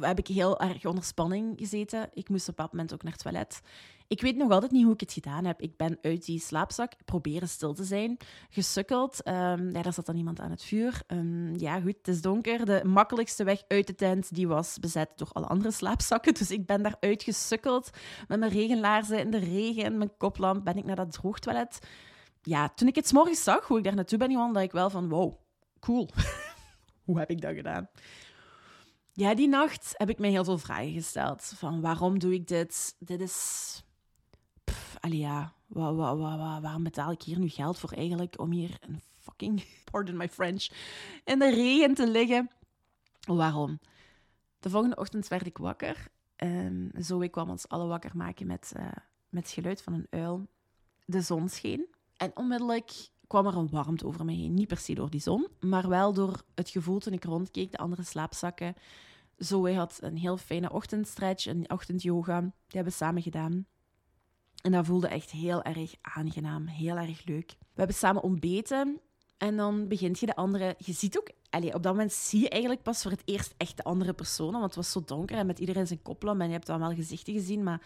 heb 0.00 0.18
ik 0.18 0.26
heel 0.26 0.60
erg 0.60 0.84
onder 0.84 1.04
spanning 1.04 1.58
gezeten. 1.58 2.08
Ik 2.12 2.28
moest 2.28 2.48
op 2.48 2.56
bepaald 2.56 2.72
moment 2.72 2.92
ook 2.92 3.02
naar 3.02 3.12
het 3.12 3.22
toilet. 3.22 3.60
Ik 4.08 4.20
weet 4.20 4.36
nog 4.36 4.50
altijd 4.50 4.72
niet 4.72 4.84
hoe 4.84 4.92
ik 4.92 5.00
het 5.00 5.12
gedaan 5.12 5.44
heb. 5.44 5.60
Ik 5.60 5.76
ben 5.76 5.98
uit 6.02 6.24
die 6.24 6.40
slaapzak 6.40 6.92
proberen 7.04 7.48
stil 7.48 7.74
te 7.74 7.84
zijn, 7.84 8.16
gesukkeld. 8.50 9.28
Um, 9.28 9.70
ja, 9.70 9.82
daar 9.82 9.92
zat 9.92 10.06
dan 10.06 10.16
iemand 10.16 10.40
aan 10.40 10.50
het 10.50 10.62
vuur. 10.62 11.02
Um, 11.06 11.58
ja, 11.58 11.80
goed, 11.80 11.96
het 11.96 12.08
is 12.08 12.20
donker. 12.20 12.64
De 12.64 12.80
makkelijkste 12.84 13.44
weg 13.44 13.62
uit 13.68 13.86
de 13.86 13.94
tent 13.94 14.34
die 14.34 14.48
was 14.48 14.78
bezet 14.78 15.10
door 15.16 15.28
alle 15.32 15.46
andere 15.46 15.70
slaapzakken. 15.70 16.34
Dus 16.34 16.50
ik 16.50 16.66
ben 16.66 16.82
daaruit 16.82 17.22
gesukkeld 17.22 17.90
met 18.28 18.38
mijn 18.38 18.52
regenlaarzen 18.52 19.18
in 19.18 19.30
de 19.30 19.38
regen, 19.38 19.98
mijn 19.98 20.16
koplamp, 20.16 20.64
ben 20.64 20.76
ik 20.76 20.84
naar 20.84 20.96
dat 20.96 21.12
droogtoilet. 21.12 21.78
Ja, 22.46 22.68
toen 22.68 22.88
ik 22.88 22.94
het 22.94 23.12
morgens 23.12 23.42
zag, 23.42 23.66
hoe 23.66 23.78
ik 23.78 23.84
daar 23.84 23.94
naartoe 23.94 24.18
ben 24.18 24.30
gegaan, 24.30 24.52
dacht 24.52 24.64
ik 24.64 24.72
wel 24.72 24.90
van, 24.90 25.08
wow, 25.08 25.34
cool. 25.80 26.08
hoe 27.04 27.18
heb 27.18 27.30
ik 27.30 27.40
dat 27.40 27.54
gedaan? 27.54 27.88
Ja, 29.12 29.34
die 29.34 29.48
nacht 29.48 29.94
heb 29.96 30.10
ik 30.10 30.18
mij 30.18 30.30
heel 30.30 30.44
veel 30.44 30.58
vragen 30.58 30.92
gesteld. 30.92 31.52
Van 31.56 31.80
waarom 31.80 32.18
doe 32.18 32.34
ik 32.34 32.48
dit? 32.48 32.96
Dit 32.98 33.20
is 33.20 33.82
ja, 35.00 35.52
waarom 35.66 36.82
betaal 36.82 37.10
ik 37.10 37.22
hier 37.22 37.38
nu 37.38 37.48
geld 37.48 37.78
voor 37.78 37.92
eigenlijk 37.92 38.40
om 38.40 38.50
hier 38.50 38.76
een 38.80 39.00
fucking, 39.20 39.64
pardon 39.90 40.16
my 40.16 40.28
French, 40.28 40.68
in 41.24 41.38
de 41.38 41.50
regen 41.50 41.94
te 41.94 42.08
liggen? 42.08 42.50
Waarom? 43.20 43.78
De 44.60 44.70
volgende 44.70 44.96
ochtend 44.96 45.28
werd 45.28 45.46
ik 45.46 45.58
wakker. 45.58 46.08
Um, 46.36 46.90
Zoe 46.94 47.28
kwam 47.28 47.50
ons 47.50 47.68
alle 47.68 47.86
wakker 47.86 48.16
maken 48.16 48.46
met, 48.46 48.72
uh, 48.76 48.86
met 49.28 49.42
het 49.42 49.52
geluid 49.52 49.82
van 49.82 49.92
een 49.92 50.06
uil. 50.10 50.46
De 51.04 51.20
zon 51.20 51.48
scheen. 51.48 51.94
En 52.16 52.30
onmiddellijk 52.34 53.10
kwam 53.26 53.46
er 53.46 53.56
een 53.56 53.70
warmte 53.70 54.06
over 54.06 54.24
me 54.24 54.32
heen. 54.32 54.54
Niet 54.54 54.68
per 54.68 54.78
se 54.78 54.94
door 54.94 55.10
die 55.10 55.20
zon, 55.20 55.48
maar 55.60 55.88
wel 55.88 56.12
door 56.12 56.42
het 56.54 56.70
gevoel 56.70 56.98
toen 56.98 57.12
ik 57.12 57.24
rondkeek, 57.24 57.70
de 57.70 57.78
andere 57.78 58.02
slaapzakken. 58.02 58.74
Zoe 59.36 59.74
had 59.74 59.98
een 60.00 60.16
heel 60.16 60.36
fijne 60.36 60.72
ochtendstretch, 60.72 61.46
een 61.46 61.70
ochtendyoga. 61.70 62.40
Die 62.40 62.50
hebben 62.66 62.92
we 62.92 62.98
samen 62.98 63.22
gedaan. 63.22 63.66
En 64.62 64.72
dat 64.72 64.86
voelde 64.86 65.08
echt 65.08 65.30
heel 65.30 65.62
erg 65.62 65.94
aangenaam, 66.00 66.66
heel 66.66 66.96
erg 66.96 67.24
leuk. 67.24 67.56
We 67.58 67.74
hebben 67.74 67.96
samen 67.96 68.22
ontbeten 68.22 69.00
en 69.38 69.56
dan 69.56 69.88
begint 69.88 70.18
je 70.18 70.26
de 70.26 70.36
andere... 70.36 70.74
Je 70.78 70.92
ziet 70.92 71.18
ook... 71.18 71.30
Allez, 71.50 71.74
op 71.74 71.82
dat 71.82 71.92
moment 71.92 72.12
zie 72.12 72.40
je 72.40 72.48
eigenlijk 72.48 72.82
pas 72.82 73.02
voor 73.02 73.10
het 73.10 73.22
eerst 73.24 73.54
echt 73.56 73.76
de 73.76 73.84
andere 73.84 74.12
personen, 74.12 74.52
want 74.52 74.64
het 74.64 74.74
was 74.74 74.92
zo 74.92 75.02
donker 75.04 75.36
en 75.36 75.46
met 75.46 75.58
iedereen 75.58 75.86
zijn 75.86 76.02
koplam 76.02 76.40
en 76.40 76.46
je 76.46 76.52
hebt 76.52 76.66
dan 76.66 76.78
wel 76.78 76.94
gezichten 76.94 77.32
gezien, 77.32 77.62
maar 77.62 77.80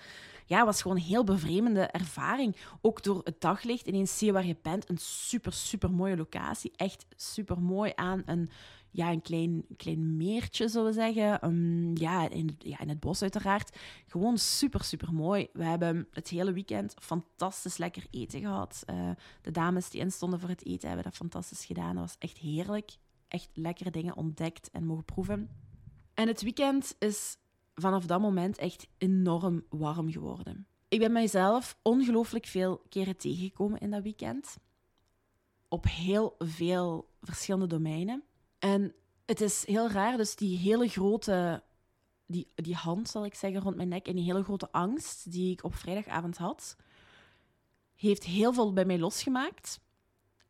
ja, 0.47 0.57
het 0.57 0.67
was 0.67 0.83
gewoon 0.83 0.97
een 0.97 1.03
heel 1.03 1.25
bevreemde 1.25 1.81
ervaring. 1.81 2.57
Ook 2.81 3.03
door 3.03 3.21
het 3.25 3.41
daglicht, 3.41 3.87
ineens 3.87 4.19
zie 4.19 4.27
je 4.27 4.33
waar 4.33 4.47
je 4.47 4.57
bent. 4.63 4.91
Een 4.91 4.99
super, 4.99 5.53
super 5.53 5.91
mooie 5.91 6.17
locatie. 6.17 6.73
Echt 6.77 7.07
super 7.17 7.61
mooi 7.61 7.93
aan 7.95 8.23
een 8.27 8.51
ja, 8.90 9.11
een 9.11 9.22
klein, 9.22 9.64
klein 9.76 10.16
meertje, 10.16 10.68
zullen 10.68 10.87
we 10.87 10.92
zeggen. 10.92 11.44
Um, 11.44 11.96
ja, 11.96 12.29
in, 12.29 12.57
ja, 12.59 12.81
in 12.81 12.88
het 12.88 13.00
bos 13.00 13.22
uiteraard. 13.22 13.79
Gewoon 14.07 14.38
super, 14.38 14.85
super 14.85 15.12
mooi. 15.12 15.48
We 15.53 15.64
hebben 15.64 16.09
het 16.11 16.29
hele 16.29 16.53
weekend 16.53 16.94
fantastisch 17.00 17.76
lekker 17.76 18.07
eten 18.11 18.40
gehad. 18.40 18.83
Uh, 18.90 19.11
de 19.42 19.50
dames 19.50 19.90
die 19.90 20.00
instonden 20.00 20.40
voor 20.40 20.48
het 20.48 20.64
eten 20.66 20.87
hebben 20.87 21.05
dat 21.05 21.16
fantastisch 21.16 21.64
gedaan. 21.64 21.94
Dat 21.94 22.05
was 22.05 22.16
echt 22.18 22.38
heerlijk. 22.38 22.90
Echt 23.29 23.50
lekkere 23.55 23.90
dingen 23.90 24.16
ontdekt 24.16 24.70
en 24.70 24.87
mogen 24.87 25.05
proeven. 25.05 25.48
En 26.14 26.29
het 26.29 26.42
weekend 26.42 26.96
is 26.98 27.37
vanaf 27.74 28.07
dat 28.07 28.20
moment 28.20 28.59
echt 28.59 28.88
enorm 28.98 29.64
warm 29.68 30.11
geworden. 30.11 30.66
Ik 30.88 30.98
ben 30.98 31.12
mijzelf 31.12 31.79
ongelooflijk 31.83 32.46
veel 32.46 32.83
keren 32.88 33.16
tegengekomen 33.16 33.81
in 33.81 33.90
dat 33.90 34.03
weekend. 34.03 34.57
Op 35.68 35.85
heel 35.85 36.35
veel 36.38 37.11
verschillende 37.20 37.66
domeinen. 37.66 38.24
En 38.61 38.94
het 39.27 39.40
is 39.40 39.66
heel 39.66 39.90
raar, 39.90 40.16
dus 40.16 40.37
die 40.37 40.59
hele 40.59 40.88
grote, 40.88 41.62
die, 42.27 42.53
die 42.55 42.75
hand 42.75 43.09
zal 43.09 43.25
ik 43.25 43.35
zeggen, 43.35 43.61
rond 43.61 43.77
mijn 43.77 43.88
nek 43.88 44.07
en 44.07 44.16
die 44.16 44.25
hele 44.25 44.42
grote 44.42 44.73
angst 44.73 45.33
die 45.33 45.53
ik 45.53 45.64
op 45.64 45.75
vrijdagavond 45.75 46.37
had, 46.37 46.77
heeft 47.94 48.25
heel 48.25 48.53
veel 48.53 48.73
bij 48.73 48.85
mij 48.85 48.99
losgemaakt 48.99 49.81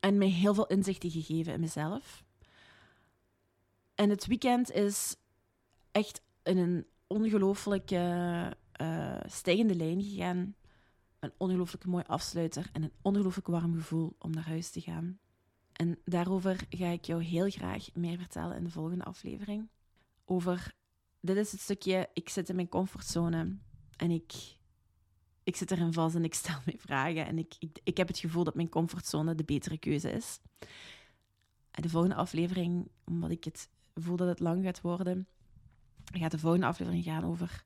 en 0.00 0.18
mij 0.18 0.28
heel 0.28 0.54
veel 0.54 0.66
inzichten 0.66 1.10
gegeven 1.10 1.52
in 1.52 1.60
mezelf. 1.60 2.24
En 3.94 4.10
het 4.10 4.26
weekend 4.26 4.70
is 4.70 5.16
echt 5.90 6.22
in 6.42 6.58
een 6.58 6.86
ongelooflijke 7.06 8.56
uh, 8.80 9.20
stijgende 9.26 9.74
lijn 9.74 10.02
gegaan. 10.02 10.54
Een 11.18 11.32
ongelooflijk 11.36 11.84
mooi 11.84 12.04
afsluiter 12.06 12.70
en 12.72 12.82
een 12.82 12.92
ongelooflijk 13.02 13.46
warm 13.46 13.74
gevoel 13.74 14.16
om 14.18 14.30
naar 14.30 14.46
huis 14.46 14.70
te 14.70 14.80
gaan. 14.80 15.18
En 15.80 15.98
daarover 16.04 16.66
ga 16.70 16.86
ik 16.86 17.04
jou 17.04 17.22
heel 17.22 17.50
graag 17.50 17.94
meer 17.94 18.18
vertellen 18.18 18.56
in 18.56 18.64
de 18.64 18.70
volgende 18.70 19.04
aflevering. 19.04 19.68
Over, 20.24 20.74
dit 21.20 21.36
is 21.36 21.52
het 21.52 21.60
stukje, 21.60 22.08
ik 22.12 22.28
zit 22.28 22.48
in 22.48 22.54
mijn 22.54 22.68
comfortzone 22.68 23.56
en 23.96 24.10
ik, 24.10 24.32
ik 25.42 25.56
zit 25.56 25.70
erin 25.70 25.92
vast 25.92 26.14
en 26.14 26.24
ik 26.24 26.34
stel 26.34 26.58
me 26.64 26.74
vragen. 26.78 27.26
En 27.26 27.38
ik, 27.38 27.54
ik, 27.58 27.78
ik 27.84 27.96
heb 27.96 28.08
het 28.08 28.18
gevoel 28.18 28.44
dat 28.44 28.54
mijn 28.54 28.68
comfortzone 28.68 29.34
de 29.34 29.44
betere 29.44 29.78
keuze 29.78 30.10
is. 30.10 30.40
En 31.70 31.82
de 31.82 31.88
volgende 31.88 32.16
aflevering, 32.16 32.90
omdat 33.04 33.30
ik 33.30 33.44
het 33.44 33.68
voel 33.94 34.16
dat 34.16 34.28
het 34.28 34.40
lang 34.40 34.64
gaat 34.64 34.80
worden, 34.80 35.26
gaat 36.04 36.30
de 36.30 36.38
volgende 36.38 36.66
aflevering 36.66 37.04
gaan 37.04 37.24
over. 37.24 37.64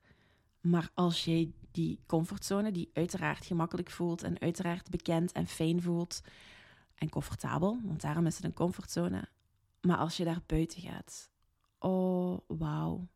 Maar 0.60 0.90
als 0.94 1.24
jij 1.24 1.52
die 1.70 2.00
comfortzone, 2.06 2.72
die 2.72 2.90
uiteraard 2.92 3.46
gemakkelijk 3.46 3.90
voelt 3.90 4.22
en 4.22 4.40
uiteraard 4.40 4.90
bekend 4.90 5.32
en 5.32 5.46
fijn 5.46 5.82
voelt 5.82 6.22
en 6.94 7.08
comfortabel, 7.08 7.80
want 7.82 8.00
daarom 8.00 8.26
is 8.26 8.36
het 8.36 8.44
een 8.44 8.52
comfortzone. 8.52 9.28
Maar 9.80 9.96
als 9.96 10.16
je 10.16 10.24
daar 10.24 10.42
buiten 10.46 10.80
gaat, 10.80 11.30
oh 11.78 12.38
wauw, 12.46 13.08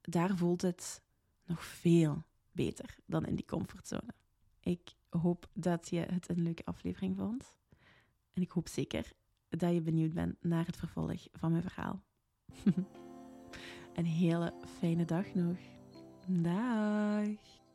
daar 0.00 0.36
voelt 0.36 0.62
het 0.62 1.02
nog 1.44 1.64
veel 1.64 2.24
beter 2.52 2.96
dan 3.06 3.26
in 3.26 3.34
die 3.34 3.44
comfortzone. 3.44 4.14
Ik 4.60 4.94
hoop 5.08 5.48
dat 5.52 5.88
je 5.88 5.98
het 5.98 6.28
een 6.28 6.42
leuke 6.42 6.64
aflevering 6.64 7.16
vond. 7.16 7.54
En 8.32 8.42
ik 8.42 8.50
hoop 8.50 8.68
zeker 8.68 9.12
dat 9.48 9.72
je 9.72 9.80
benieuwd 9.80 10.12
bent 10.12 10.36
naar 10.42 10.66
het 10.66 10.76
vervolg 10.76 11.26
van 11.32 11.50
mijn 11.50 11.62
verhaal. 11.62 12.02
een 13.94 14.06
hele 14.06 14.54
fijne 14.78 15.04
dag 15.04 15.34
nog. 15.34 15.56
Dag. 16.26 17.65